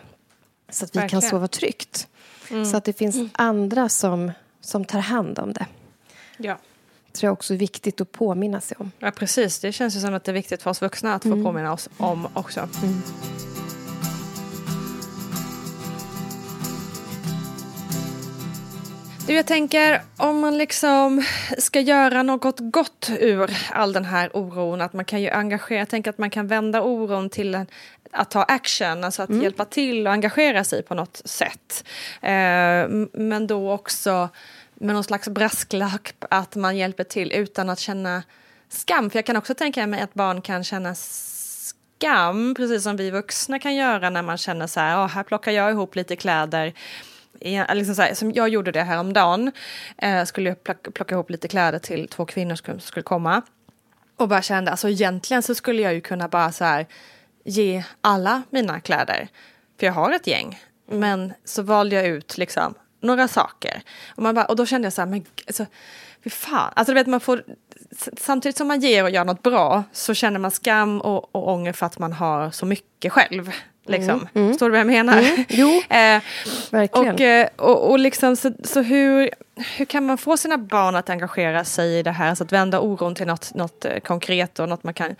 så 0.69 0.85
att 0.85 0.95
vi 0.95 0.99
Verkligen. 0.99 1.21
kan 1.21 1.29
sova 1.29 1.47
tryggt. 1.47 2.07
Mm. 2.51 2.65
Så 2.65 2.77
att 2.77 2.83
det 2.83 2.93
finns 2.93 3.15
mm. 3.15 3.29
andra 3.33 3.89
som, 3.89 4.31
som 4.61 4.85
tar 4.85 4.99
hand 4.99 5.39
om 5.39 5.53
det. 5.53 5.65
Ja. 6.37 6.57
Det 7.05 7.17
tror 7.17 7.27
jag 7.27 7.33
också 7.33 7.53
är 7.53 7.57
viktigt 7.57 8.01
att 8.01 8.11
påminna 8.11 8.61
sig 8.61 8.77
om. 8.79 8.91
Ja, 8.99 9.11
precis. 9.11 9.59
Det 9.59 9.71
känns 9.71 9.95
ju 9.95 9.99
som 9.99 10.13
att 10.13 10.23
det 10.23 10.31
är 10.31 10.33
viktigt 10.33 10.61
för 10.61 10.69
oss 10.69 10.81
vuxna 10.81 11.15
att 11.15 11.23
få 11.23 11.29
mm. 11.29 11.43
påminna 11.43 11.73
oss 11.73 11.89
om 11.97 12.27
också. 12.33 12.59
Mm. 12.59 13.01
Du, 19.27 19.33
jag 19.33 19.45
tänker 19.45 20.01
om 20.17 20.39
man 20.39 20.57
liksom 20.57 21.23
ska 21.57 21.79
göra 21.79 22.23
något 22.23 22.57
gott 22.59 23.11
ur 23.19 23.57
all 23.71 23.93
den 23.93 24.05
här 24.05 24.37
oron, 24.37 24.81
att 24.81 24.93
man 24.93 25.05
kan 25.05 25.21
ju 25.21 25.29
engagera, 25.29 25.79
jag 25.79 25.89
tänker 25.89 26.09
att 26.09 26.17
man 26.17 26.29
kan 26.29 26.47
vända 26.47 26.81
oron 26.81 27.29
till 27.29 27.55
en, 27.55 27.67
att 28.13 28.31
ta 28.31 28.43
action, 28.43 29.03
alltså 29.03 29.23
att 29.23 29.29
mm. 29.29 29.41
hjälpa 29.41 29.65
till 29.65 30.07
och 30.07 30.13
engagera 30.13 30.63
sig 30.63 30.83
på 30.83 30.95
något 30.95 31.21
sätt. 31.25 31.83
Eh, 32.21 32.87
men 33.13 33.47
då 33.47 33.71
också 33.71 34.29
med 34.73 34.95
någon 34.95 35.03
slags 35.03 35.27
brasklapp 35.27 36.25
att 36.29 36.55
man 36.55 36.77
hjälper 36.77 37.03
till 37.03 37.31
utan 37.31 37.69
att 37.69 37.79
känna 37.79 38.23
skam. 38.69 39.09
För 39.09 39.17
jag 39.17 39.25
kan 39.25 39.37
också 39.37 39.53
tänka 39.53 39.87
mig 39.87 40.01
att 40.01 40.13
barn 40.13 40.41
kan 40.41 40.63
känna 40.63 40.95
skam, 40.95 42.55
precis 42.57 42.83
som 42.83 42.97
vi 42.97 43.11
vuxna 43.11 43.59
kan 43.59 43.75
göra 43.75 44.09
när 44.09 44.21
man 44.21 44.37
känner 44.37 44.67
så 44.67 44.79
här, 44.79 45.05
oh, 45.05 45.07
här 45.07 45.23
plockar 45.23 45.51
jag 45.51 45.71
ihop 45.71 45.95
lite 45.95 46.15
kläder 46.15 46.73
liksom 47.73 47.95
så 47.95 48.01
här, 48.01 48.13
som 48.13 48.31
jag 48.31 48.49
gjorde 48.49 48.71
det 48.71 48.83
häromdagen. 48.83 49.51
Eh, 49.97 50.25
skulle 50.25 50.49
jag 50.49 50.63
plocka, 50.63 50.91
plocka 50.91 51.15
ihop 51.15 51.29
lite 51.29 51.47
kläder 51.47 51.79
till 51.79 52.07
två 52.07 52.25
kvinnor 52.25 52.55
som 52.55 52.79
skulle 52.79 53.03
komma. 53.03 53.41
Och 54.17 54.27
bara 54.27 54.41
kände, 54.41 54.71
alltså 54.71 54.89
egentligen 54.89 55.43
så 55.43 55.55
skulle 55.55 55.81
jag 55.81 55.93
ju 55.93 56.01
kunna 56.01 56.27
bara 56.27 56.51
så 56.51 56.63
här 56.63 56.87
ge 57.45 57.83
alla 58.01 58.41
mina 58.49 58.79
kläder. 58.79 59.27
För 59.79 59.85
jag 59.85 59.93
har 59.93 60.11
ett 60.11 60.27
gäng. 60.27 60.59
Men 60.91 61.33
så 61.45 61.61
valde 61.61 61.95
jag 61.95 62.05
ut 62.05 62.37
liksom 62.37 62.73
några 63.01 63.27
saker. 63.27 63.81
Och, 64.15 64.23
man 64.23 64.35
bara, 64.35 64.45
och 64.45 64.55
då 64.55 64.65
kände 64.65 64.85
jag 64.85 64.93
så 64.93 65.01
här, 65.01 65.09
men 65.09 65.25
alltså, 65.47 65.65
fy 66.23 66.29
fan. 66.29 66.73
Alltså 66.75 66.93
du 66.93 66.99
vet 66.99 67.07
man 67.07 67.19
får, 67.19 67.43
samtidigt 68.17 68.57
som 68.57 68.67
man 68.67 68.79
ger 68.79 69.03
och 69.03 69.09
gör 69.09 69.25
något 69.25 69.43
bra 69.43 69.83
så 69.91 70.13
känner 70.13 70.39
man 70.39 70.51
skam 70.51 71.01
och, 71.01 71.35
och 71.35 71.49
ånger 71.49 71.73
för 71.73 71.85
att 71.85 71.99
man 71.99 72.13
har 72.13 72.51
så 72.51 72.65
mycket 72.65 73.13
själv. 73.13 73.51
Liksom. 73.91 74.15
Mm, 74.15 74.27
mm. 74.33 74.49
Förstår 74.49 74.65
du 74.65 74.71
vad 74.71 74.79
jag 74.79 74.87
menar? 74.87 75.17
Mm, 75.17 75.45
jo, 75.49 75.69
eh, 75.89 76.21
verkligen. 76.71 77.13
Och, 77.13 77.21
eh, 77.21 77.47
och, 77.55 77.89
och 77.89 77.99
liksom, 77.99 78.35
så, 78.35 78.51
så 78.63 78.81
hur, 78.81 79.29
hur 79.77 79.85
kan 79.85 80.05
man 80.05 80.17
få 80.17 80.37
sina 80.37 80.57
barn 80.57 80.95
att 80.95 81.09
engagera 81.09 81.63
sig 81.63 81.99
i 81.99 82.03
det 82.03 82.11
här? 82.11 82.35
Så 82.35 82.43
att 82.43 82.51
vända 82.51 82.79
oron 82.79 83.15
till 83.15 83.27
något, 83.27 83.53
något 83.53 83.85
eh, 83.85 83.99
konkret 83.99 84.59
och 84.59 84.69
något 84.69 84.83
man 84.83 84.93
kan 84.93 85.15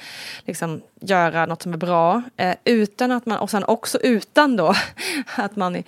liksom, 0.46 0.82
göra, 1.02 1.46
något 1.46 1.62
som 1.62 1.74
är 1.74 1.78
bra. 1.78 2.22
Eh, 2.38 2.56
utan 2.66 3.12
att 3.12 3.26
man, 3.26 3.38
och 3.38 3.50
sen 3.50 3.64
också 3.64 4.00
utan 4.02 4.56
då 4.56 4.76
att 5.36 5.56
man 5.56 5.76
eh, 5.76 5.84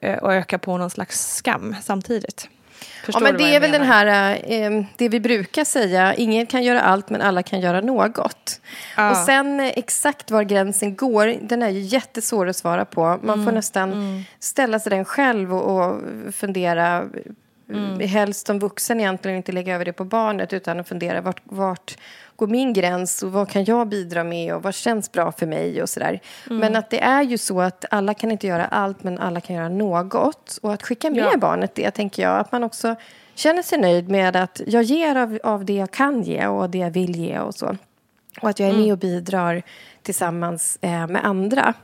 eh, 0.00 0.18
och 0.18 0.34
öka 0.34 0.58
på 0.58 0.78
någon 0.78 0.90
slags 0.90 1.36
skam 1.36 1.76
samtidigt. 1.82 2.48
Förstår 3.04 3.22
ja, 3.22 3.32
men 3.32 3.38
det 3.38 3.54
är 3.54 3.60
väl 3.60 3.72
den 3.72 3.82
här, 3.82 4.38
eh, 4.44 4.84
det 4.96 5.08
vi 5.08 5.20
brukar 5.20 5.64
säga, 5.64 6.14
ingen 6.14 6.46
kan 6.46 6.62
göra 6.62 6.80
allt 6.80 7.10
men 7.10 7.20
alla 7.20 7.42
kan 7.42 7.60
göra 7.60 7.80
något. 7.80 8.60
Ja. 8.96 9.10
Och 9.10 9.16
sen 9.16 9.60
eh, 9.60 9.66
exakt 9.66 10.30
var 10.30 10.42
gränsen 10.42 10.96
går, 10.96 11.34
den 11.40 11.62
är 11.62 11.68
ju 11.68 11.80
jättesvår 11.80 12.46
att 12.46 12.56
svara 12.56 12.84
på. 12.84 13.00
Man 13.22 13.34
mm. 13.34 13.44
får 13.44 13.52
nästan 13.52 13.92
mm. 13.92 14.22
ställa 14.38 14.78
sig 14.78 14.90
den 14.90 15.04
själv 15.04 15.54
och, 15.54 15.86
och 15.86 16.00
fundera 16.34 17.04
Mm. 17.68 18.00
Helst 18.00 18.46
som 18.46 18.58
vuxen 18.58 19.00
egentligen 19.00 19.36
inte 19.36 19.52
lägga 19.52 19.74
över 19.74 19.84
det 19.84 19.92
på 19.92 20.04
barnet 20.04 20.52
utan 20.52 20.80
att 20.80 20.88
fundera 20.88 21.20
vart, 21.20 21.40
vart 21.44 21.96
går 22.36 22.46
min 22.46 22.72
gräns 22.72 23.22
och 23.22 23.32
vad 23.32 23.48
kan 23.48 23.64
jag 23.64 23.88
bidra 23.88 24.24
med 24.24 24.54
och 24.54 24.62
vad 24.62 24.74
känns 24.74 25.12
bra 25.12 25.32
för 25.32 25.46
mig 25.46 25.82
och 25.82 25.88
sådär. 25.88 26.20
Mm. 26.46 26.58
Men 26.58 26.76
att 26.76 26.90
det 26.90 27.02
är 27.02 27.22
ju 27.22 27.38
så 27.38 27.60
att 27.60 27.84
alla 27.90 28.14
kan 28.14 28.30
inte 28.30 28.46
göra 28.46 28.66
allt 28.66 29.04
men 29.04 29.18
alla 29.18 29.40
kan 29.40 29.56
göra 29.56 29.68
något. 29.68 30.58
Och 30.62 30.72
att 30.72 30.82
skicka 30.82 31.10
med 31.10 31.18
ja. 31.18 31.36
barnet 31.38 31.74
det 31.74 31.90
tänker 31.90 32.22
jag, 32.22 32.38
att 32.38 32.52
man 32.52 32.64
också 32.64 32.96
känner 33.34 33.62
sig 33.62 33.78
nöjd 33.78 34.08
med 34.08 34.36
att 34.36 34.60
jag 34.66 34.82
ger 34.82 35.16
av, 35.16 35.38
av 35.44 35.64
det 35.64 35.74
jag 35.74 35.90
kan 35.90 36.22
ge 36.22 36.46
och 36.46 36.70
det 36.70 36.78
jag 36.78 36.90
vill 36.90 37.16
ge 37.16 37.38
och 37.38 37.54
så. 37.54 37.76
Och 38.40 38.48
att 38.48 38.58
jag 38.58 38.68
är 38.68 38.72
mm. 38.72 38.82
med 38.82 38.92
och 38.92 38.98
bidrar 38.98 39.62
tillsammans 40.02 40.78
eh, 40.80 41.06
med 41.06 41.24
andra. 41.24 41.74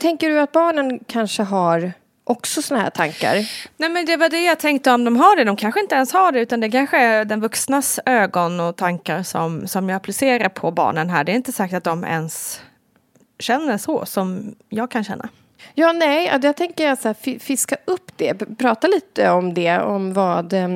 Tänker 0.00 0.28
du 0.28 0.40
att 0.40 0.52
barnen 0.52 1.00
kanske 1.06 1.42
har 1.42 1.92
också 2.24 2.62
såna 2.62 2.80
här 2.80 2.90
tankar? 2.90 3.34
Nej 3.76 3.90
men 3.90 4.06
det 4.06 4.16
var 4.16 4.28
det 4.28 4.44
jag 4.44 4.60
tänkte 4.60 4.92
om 4.92 5.04
de 5.04 5.16
har 5.16 5.36
det. 5.36 5.44
De 5.44 5.56
kanske 5.56 5.80
inte 5.80 5.94
ens 5.94 6.12
har 6.12 6.32
det 6.32 6.40
utan 6.40 6.60
det 6.60 6.70
kanske 6.70 6.98
är 6.98 7.24
den 7.24 7.40
vuxnas 7.40 8.00
ögon 8.06 8.60
och 8.60 8.76
tankar 8.76 9.22
som, 9.22 9.68
som 9.68 9.88
jag 9.88 9.96
applicerar 9.96 10.48
på 10.48 10.70
barnen 10.70 11.10
här. 11.10 11.24
Det 11.24 11.32
är 11.32 11.36
inte 11.36 11.52
säkert 11.52 11.76
att 11.76 11.84
de 11.84 12.04
ens 12.04 12.60
känner 13.38 13.78
så 13.78 14.06
som 14.06 14.54
jag 14.68 14.90
kan 14.90 15.04
känna. 15.04 15.28
Ja, 15.74 15.92
nej, 15.92 16.38
jag 16.42 16.56
tänker 16.56 16.84
jag 16.84 16.98
så 16.98 17.08
här, 17.08 17.38
fiska 17.38 17.76
upp 17.84 18.12
det. 18.16 18.34
Prata 18.58 18.86
lite 18.86 19.30
om 19.30 19.54
det, 19.54 19.80
om 19.80 20.12
vad 20.12 20.52
eh, 20.52 20.68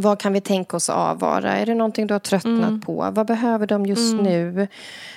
vad 0.00 0.20
kan 0.20 0.32
vi 0.32 0.40
tänka 0.40 0.76
oss 0.76 0.90
avvara? 0.90 1.56
Är 1.56 1.66
det 1.66 1.74
någonting 1.74 2.06
du 2.06 2.14
har 2.14 2.18
tröttnat 2.18 2.68
mm. 2.68 2.80
på? 2.80 3.10
Vad 3.10 3.26
behöver 3.26 3.66
de 3.66 3.86
just 3.86 4.12
mm. 4.12 4.24
nu? 4.24 4.68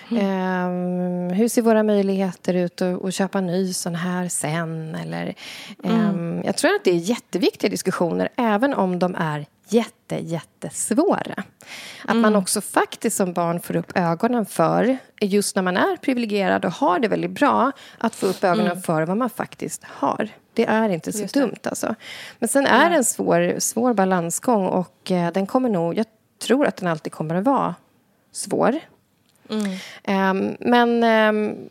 Um, 0.10 1.30
hur 1.30 1.48
ser 1.48 1.62
våra 1.62 1.84
möjligheter 1.84 2.54
ut 2.54 2.82
att, 2.82 3.06
att 3.06 3.14
köpa 3.14 3.42
ny 3.42 3.74
sån 3.74 3.96
här 3.96 4.28
sen? 4.28 4.96
Eller, 4.96 5.36
um, 5.78 6.42
jag 6.46 6.58
tror 6.58 6.76
att 6.76 6.84
det 6.84 6.92
är 6.92 6.96
jätteviktiga 6.96 7.70
diskussioner, 7.70 8.30
även 8.36 8.74
om 8.74 9.00
de 9.00 9.16
är 9.16 9.46
jätte, 9.74 10.16
jättesvåra. 10.16 11.44
Att 12.04 12.10
mm. 12.10 12.22
man 12.22 12.36
också 12.36 12.62
faktiskt 12.62 13.18
som 13.18 13.34
barn 13.34 13.60
får 13.60 13.76
upp 13.76 13.98
ögonen 13.98 14.46
för, 14.46 14.98
just 15.22 15.56
när 15.56 15.64
man 15.64 15.78
är 15.78 15.98
privilegierad 15.98 16.66
och 16.66 16.72
har 16.72 17.00
det 17.00 17.08
väldigt 17.08 17.32
bra, 17.32 17.72
att 17.98 18.16
få 18.16 18.26
upp 18.26 18.44
ögonen 18.44 18.72
mm. 18.72 18.82
för 18.82 19.02
vad 19.02 19.18
man 19.18 19.30
faktiskt 19.30 19.84
har. 19.84 20.30
Det 20.54 20.66
är 20.66 20.90
inte 20.90 21.14
så 21.14 21.40
dumt 21.40 21.60
alltså. 21.64 21.96
Men 22.40 22.50
sen 22.50 22.66
är 22.66 22.90
det 22.90 22.96
en 22.96 23.04
svår, 23.04 23.60
svår 23.60 23.94
balansgång 23.94 24.68
och 24.68 25.12
eh, 25.12 25.32
den 25.32 25.48
kommer 25.48 25.70
nog, 25.70 25.98
jag 25.98 26.06
tror 26.42 26.66
att 26.66 26.78
den 26.78 26.88
alltid 26.88 27.14
kommer 27.14 27.36
att 27.36 27.44
vara 27.44 27.76
svår. 28.32 28.80
Mm. 29.50 29.72
Um, 30.08 30.58
men 30.60 31.04
um, 31.04 31.70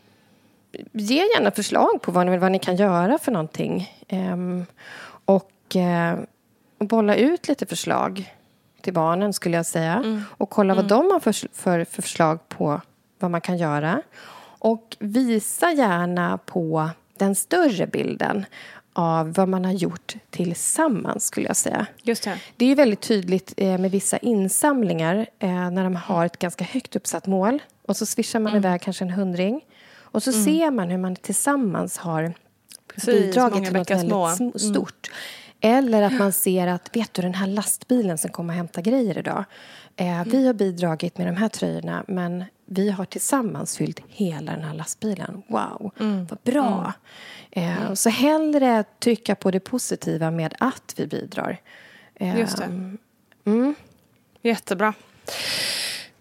ge 0.91 1.15
gärna 1.15 1.51
förslag 1.51 2.01
på 2.01 2.11
vad 2.11 2.25
ni, 2.27 2.37
vad 2.37 2.51
ni 2.51 2.59
kan 2.59 2.75
göra 2.75 3.17
för 3.17 3.31
någonting. 3.31 3.93
Um, 4.09 4.65
och 5.25 5.51
uh, 5.75 6.23
bolla 6.87 7.15
ut 7.15 7.47
lite 7.47 7.65
förslag 7.65 8.33
till 8.81 8.93
barnen 8.93 9.33
skulle 9.33 9.57
jag 9.57 9.65
säga. 9.65 9.93
Mm. 9.93 10.23
Och 10.29 10.49
kolla 10.49 10.73
vad 10.73 10.91
mm. 10.91 10.97
de 10.97 11.11
har 11.11 11.19
för, 11.19 11.31
för, 11.53 11.85
för 11.85 12.01
förslag 12.01 12.49
på 12.49 12.81
vad 13.19 13.31
man 13.31 13.41
kan 13.41 13.57
göra. 13.57 14.01
Och 14.59 14.97
visa 14.99 15.71
gärna 15.71 16.37
på 16.37 16.89
den 17.17 17.35
större 17.35 17.87
bilden 17.87 18.45
av 18.93 19.33
vad 19.33 19.47
man 19.47 19.65
har 19.65 19.71
gjort 19.71 20.15
tillsammans, 20.29 21.25
skulle 21.25 21.47
jag 21.47 21.55
säga. 21.55 21.85
Just 22.03 22.23
det. 22.23 22.39
det 22.57 22.65
är 22.65 22.75
väldigt 22.75 23.01
tydligt 23.01 23.53
eh, 23.57 23.77
med 23.77 23.91
vissa 23.91 24.17
insamlingar 24.17 25.25
eh, 25.39 25.71
när 25.71 25.83
de 25.83 25.95
har 25.95 26.25
ett 26.25 26.39
ganska 26.39 26.63
högt 26.63 26.95
uppsatt 26.95 27.27
mål 27.27 27.59
och 27.87 27.97
så 27.97 28.05
swishar 28.05 28.39
man 28.39 28.51
mm. 28.51 28.63
iväg 28.63 28.81
kanske 28.81 29.05
en 29.05 29.09
hundring 29.09 29.61
och 29.93 30.23
så 30.23 30.31
mm. 30.31 30.45
ser 30.45 30.71
man 30.71 30.89
hur 30.89 30.97
man 30.97 31.15
tillsammans 31.15 31.97
har 31.97 32.33
Precis, 32.93 33.13
bidragit 33.13 33.65
till 33.65 33.73
något 33.73 33.91
väldigt 33.91 34.39
mm. 34.39 34.51
stort. 34.59 35.11
Eller 35.61 36.01
att 36.01 36.13
man 36.13 36.31
ser 36.31 36.67
att, 36.67 36.95
vet 36.95 37.13
du 37.13 37.21
den 37.21 37.33
här 37.33 37.47
lastbilen 37.47 38.17
som 38.17 38.31
kommer 38.31 38.53
och 38.53 38.57
hämtar 38.57 38.81
grejer 38.81 39.17
idag. 39.17 39.43
Eh, 39.95 40.23
vi 40.25 40.47
har 40.47 40.53
bidragit 40.53 41.17
med 41.17 41.27
de 41.27 41.35
här 41.35 41.49
tröjorna 41.49 42.03
men 42.07 42.43
vi 42.65 42.89
har 42.89 43.05
tillsammans 43.05 43.77
fyllt 43.77 43.99
hela 44.07 44.51
den 44.51 44.63
här 44.63 44.73
lastbilen. 44.73 45.43
Wow, 45.47 45.91
mm. 45.99 46.25
vad 46.25 46.39
bra! 46.43 46.93
Mm. 47.51 47.87
Eh, 47.87 47.93
så 47.93 48.09
hellre 48.09 48.83
trycka 48.99 49.35
på 49.35 49.51
det 49.51 49.59
positiva 49.59 50.31
med 50.31 50.53
att 50.59 50.93
vi 50.97 51.07
bidrar. 51.07 51.57
Eh, 52.15 52.39
Just 52.39 52.57
det. 52.57 52.97
Mm. 53.45 53.75
Jättebra. 54.41 54.93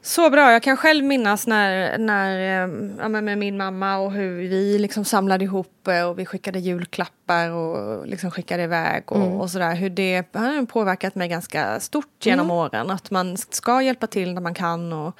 Så 0.02 0.30
bra. 0.30 0.52
Jag 0.52 0.62
kan 0.62 0.76
själv 0.76 1.04
minnas 1.04 1.46
när, 1.46 1.98
när 1.98 2.64
eh, 2.64 2.92
ja, 2.98 3.08
med 3.08 3.38
min 3.38 3.56
mamma 3.56 3.96
och 3.98 4.12
hur 4.12 4.48
vi 4.48 4.78
liksom 4.78 5.04
samlade 5.04 5.44
ihop 5.44 5.88
eh, 5.88 6.02
och 6.02 6.18
vi 6.18 6.26
skickade 6.26 6.58
julklappar 6.58 7.19
och 7.38 8.06
liksom 8.06 8.30
skickade 8.30 8.62
iväg 8.62 9.12
och, 9.12 9.16
mm. 9.16 9.32
och 9.32 9.50
sådär. 9.50 9.74
Hur 9.74 9.90
det 9.90 10.24
har 10.32 10.66
påverkat 10.66 11.14
mig 11.14 11.28
ganska 11.28 11.80
stort 11.80 12.26
genom 12.26 12.46
mm. 12.46 12.56
åren. 12.56 12.90
Att 12.90 13.10
man 13.10 13.36
ska 13.36 13.82
hjälpa 13.82 14.06
till 14.06 14.34
när 14.34 14.40
man 14.40 14.54
kan 14.54 14.92
och, 14.92 15.16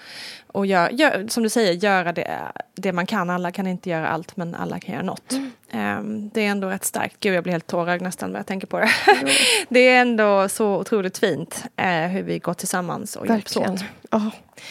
och 0.46 0.66
gör, 0.66 0.90
gör, 0.90 1.26
som 1.28 1.42
du 1.42 1.48
säger, 1.48 1.72
göra 1.72 2.12
det, 2.12 2.38
det 2.74 2.92
man 2.92 3.06
kan. 3.06 3.30
Alla 3.30 3.50
kan 3.50 3.66
inte 3.66 3.90
göra 3.90 4.08
allt 4.08 4.36
men 4.36 4.54
alla 4.54 4.80
kan 4.80 4.94
göra 4.94 5.04
något. 5.04 5.32
Mm. 5.32 5.50
Um, 5.72 6.30
det 6.34 6.46
är 6.46 6.50
ändå 6.50 6.68
rätt 6.68 6.84
starkt. 6.84 7.16
Gud, 7.20 7.34
jag 7.34 7.42
blir 7.42 7.52
helt 7.52 7.66
tårögd 7.66 8.02
nästan 8.02 8.30
när 8.30 8.38
jag 8.38 8.46
tänker 8.46 8.66
på 8.66 8.78
det. 8.78 8.90
det 9.68 9.88
är 9.88 10.00
ändå 10.00 10.48
så 10.48 10.76
otroligt 10.76 11.18
fint 11.18 11.64
uh, 11.80 11.86
hur 11.86 12.22
vi 12.22 12.38
går 12.38 12.54
tillsammans 12.54 13.16
och 13.16 13.30
Verkligen. 13.30 13.68
hjälps 13.70 13.82
åt. 13.82 14.20
Oh. 14.20 14.28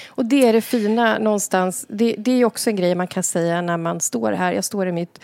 Och 0.08 0.26
det 0.26 0.48
är 0.48 0.54
det 0.54 0.62
fina 0.62 1.18
någonstans. 1.18 1.86
Det, 1.90 2.16
det 2.18 2.32
är 2.32 2.46
också 2.46 2.70
en 2.70 2.76
grej 2.76 2.96
man 2.96 3.08
kan 3.08 3.24
säga 3.24 3.62
när 3.62 3.78
man 3.78 4.00
står 4.00 4.32
här. 4.32 4.52
Jag 4.54 4.64
står 4.64 4.88
i 4.88 4.92
mitt 4.92 5.20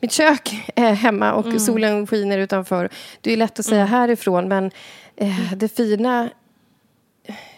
mitt 0.00 0.12
kök 0.12 0.72
eh, 0.76 0.92
hemma 0.92 1.32
och 1.32 1.46
mm. 1.46 1.58
solen 1.58 2.06
skiner 2.06 2.38
utanför. 2.38 2.88
Det 3.20 3.32
är 3.32 3.36
lätt 3.36 3.58
att 3.58 3.66
säga 3.66 3.80
mm. 3.80 3.92
härifrån 3.92 4.48
men 4.48 4.70
eh, 5.16 5.52
det 5.56 5.68
fina 5.68 6.30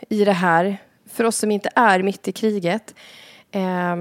i 0.08 0.24
det 0.24 0.32
här, 0.32 0.76
för 1.12 1.24
oss 1.24 1.36
som 1.36 1.50
inte 1.50 1.70
är 1.74 2.02
mitt 2.02 2.28
i 2.28 2.32
kriget 2.32 2.94
eh, 3.50 3.96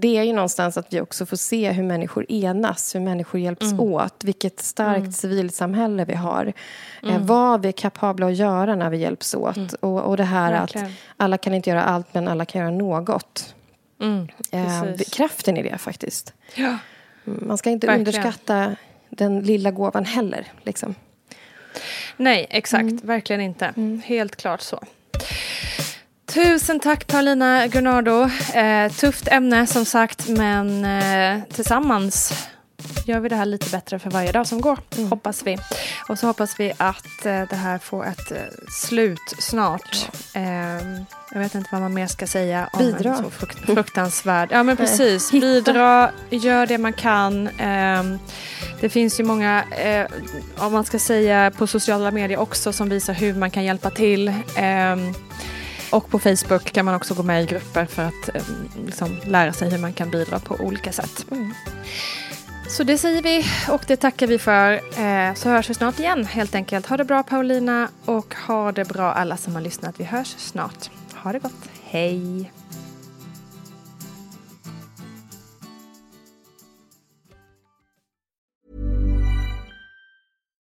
det 0.00 0.18
är 0.18 0.22
ju 0.22 0.32
någonstans 0.32 0.76
att 0.76 0.92
vi 0.92 1.00
också 1.00 1.26
får 1.26 1.36
se 1.36 1.72
hur 1.72 1.82
människor 1.82 2.32
enas, 2.32 2.94
hur 2.94 3.00
människor 3.00 3.40
hjälps 3.40 3.72
mm. 3.72 3.80
åt. 3.80 4.24
Vilket 4.24 4.60
starkt 4.60 4.98
mm. 4.98 5.12
civilsamhälle 5.12 6.04
vi 6.04 6.14
har. 6.14 6.46
Eh, 6.46 7.08
mm. 7.08 7.14
Eh, 7.14 7.26
vad 7.26 7.62
vi 7.62 7.68
är 7.68 7.72
kapabla 7.72 8.26
att 8.26 8.36
göra 8.36 8.74
när 8.74 8.90
vi 8.90 8.96
hjälps 8.96 9.34
åt. 9.34 9.56
Mm. 9.56 9.68
Och, 9.80 10.00
och 10.00 10.16
det 10.16 10.24
här 10.24 10.52
Verkligen. 10.52 10.86
att 10.86 10.92
alla 11.16 11.38
kan 11.38 11.54
inte 11.54 11.70
göra 11.70 11.82
allt, 11.82 12.14
men 12.14 12.28
alla 12.28 12.44
kan 12.44 12.60
göra 12.60 12.70
något. 12.70 13.54
Mm, 14.00 14.28
eh, 14.50 14.96
kraften 15.12 15.56
i 15.56 15.62
det, 15.62 15.78
faktiskt. 15.78 16.32
Ja. 16.54 16.78
Mm, 17.26 17.46
man 17.46 17.58
ska 17.58 17.70
inte 17.70 17.86
Verkligen. 17.86 18.00
underskatta 18.00 18.76
den 19.10 19.40
lilla 19.40 19.70
gåvan 19.70 20.04
heller. 20.04 20.52
Liksom. 20.62 20.94
Nej, 22.16 22.46
exakt. 22.50 23.04
Verkligen 23.04 23.40
inte. 23.40 23.74
Helt 24.04 24.36
klart 24.36 24.60
så. 24.60 24.82
Tusen 26.26 26.80
tack 26.80 27.06
Paulina 27.06 27.66
Gurnardo. 27.66 28.30
Eh, 28.54 28.92
tufft 28.92 29.28
ämne 29.28 29.66
som 29.66 29.84
sagt 29.84 30.28
men 30.28 30.84
eh, 30.84 31.42
tillsammans 31.52 32.46
gör 33.06 33.20
vi 33.20 33.28
det 33.28 33.36
här 33.36 33.46
lite 33.46 33.70
bättre 33.70 33.98
för 33.98 34.10
varje 34.10 34.32
dag 34.32 34.46
som 34.46 34.60
går. 34.60 34.78
Mm. 34.96 35.10
Hoppas 35.10 35.42
vi. 35.46 35.58
Och 36.08 36.18
så 36.18 36.26
hoppas 36.26 36.60
vi 36.60 36.72
att 36.76 37.26
eh, 37.26 37.42
det 37.50 37.56
här 37.56 37.78
får 37.78 38.06
ett 38.06 38.30
eh, 38.30 38.38
slut 38.68 39.34
snart. 39.38 40.08
Ehm, 40.34 41.04
jag 41.32 41.38
vet 41.38 41.54
inte 41.54 41.68
vad 41.72 41.80
man 41.80 41.94
mer 41.94 42.06
ska 42.06 42.26
säga 42.26 42.68
om 42.72 42.78
Bidra. 42.78 43.10
en 43.10 43.24
så 43.24 43.30
frukt, 43.30 43.58
fruktansvärd... 43.58 44.48
Ja 44.52 44.62
men 44.62 44.76
precis. 44.76 45.32
Bidra, 45.32 46.10
gör 46.30 46.66
det 46.66 46.78
man 46.78 46.92
kan. 46.92 47.48
Ehm, 47.58 48.18
det 48.80 48.88
finns 48.88 49.20
ju 49.20 49.24
många, 49.24 49.64
eh, 49.70 50.06
om 50.56 50.72
man 50.72 50.84
ska 50.84 50.98
säga 50.98 51.50
på 51.50 51.66
sociala 51.66 52.10
medier 52.10 52.38
också, 52.38 52.72
som 52.72 52.88
visar 52.88 53.14
hur 53.14 53.34
man 53.34 53.50
kan 53.50 53.64
hjälpa 53.64 53.90
till. 53.90 54.32
Ehm, 54.56 55.14
och 55.90 56.10
på 56.10 56.18
Facebook 56.18 56.72
kan 56.72 56.84
man 56.84 56.94
också 56.94 57.14
gå 57.14 57.22
med 57.22 57.42
i 57.42 57.46
grupper 57.46 57.86
för 57.86 58.02
att 58.02 58.28
eh, 58.34 58.42
liksom, 58.86 59.16
lära 59.24 59.52
sig 59.52 59.70
hur 59.70 59.78
man 59.78 59.92
kan 59.92 60.10
bidra 60.10 60.38
på 60.38 60.54
olika 60.54 60.92
sätt. 60.92 61.26
Mm. 61.30 61.54
Så 62.68 62.84
det 62.84 62.98
säger 62.98 63.22
vi 63.22 63.44
och 63.72 63.84
det 63.86 63.96
tackar 63.96 64.26
vi 64.26 64.38
för. 64.38 64.72
Eh, 64.72 65.34
så 65.34 65.48
hörs 65.48 65.70
vi 65.70 65.74
snart 65.74 65.98
igen 65.98 66.24
helt 66.24 66.54
enkelt. 66.54 66.86
Ha 66.86 66.96
det 66.96 67.04
bra 67.04 67.22
Paulina 67.22 67.88
och 68.04 68.34
ha 68.34 68.72
det 68.72 68.88
bra 68.88 69.12
alla 69.12 69.36
som 69.36 69.54
har 69.54 69.62
lyssnat. 69.62 70.00
Vi 70.00 70.04
hörs 70.04 70.28
snart. 70.38 70.90
Ha 71.14 71.32
det 71.32 71.38
gott. 71.38 71.70
Hej! 71.84 72.52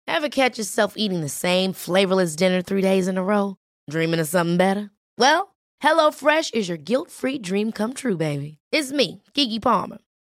Have 0.06 0.30
catch 0.30 0.58
yourself 0.58 0.92
eating 0.96 1.22
the 1.22 1.28
same 1.28 1.72
flavorless 1.72 2.36
dinner 2.36 2.62
three 2.62 2.82
days 2.82 3.08
in 3.08 3.18
a 3.18 3.22
row? 3.22 3.54
Dreaming 3.90 4.20
of 4.20 4.28
something 4.28 4.58
better? 4.58 4.90
Well, 5.18 5.48
Hello 5.82 6.10
Fresh 6.10 6.50
is 6.54 6.68
your 6.68 6.78
guilt-free 6.78 7.38
dream 7.38 7.72
come 7.72 7.94
true, 7.94 8.16
baby. 8.16 8.58
It's 8.72 8.92
me, 8.92 9.22
Gigi 9.34 9.60
Palmer. 9.60 9.98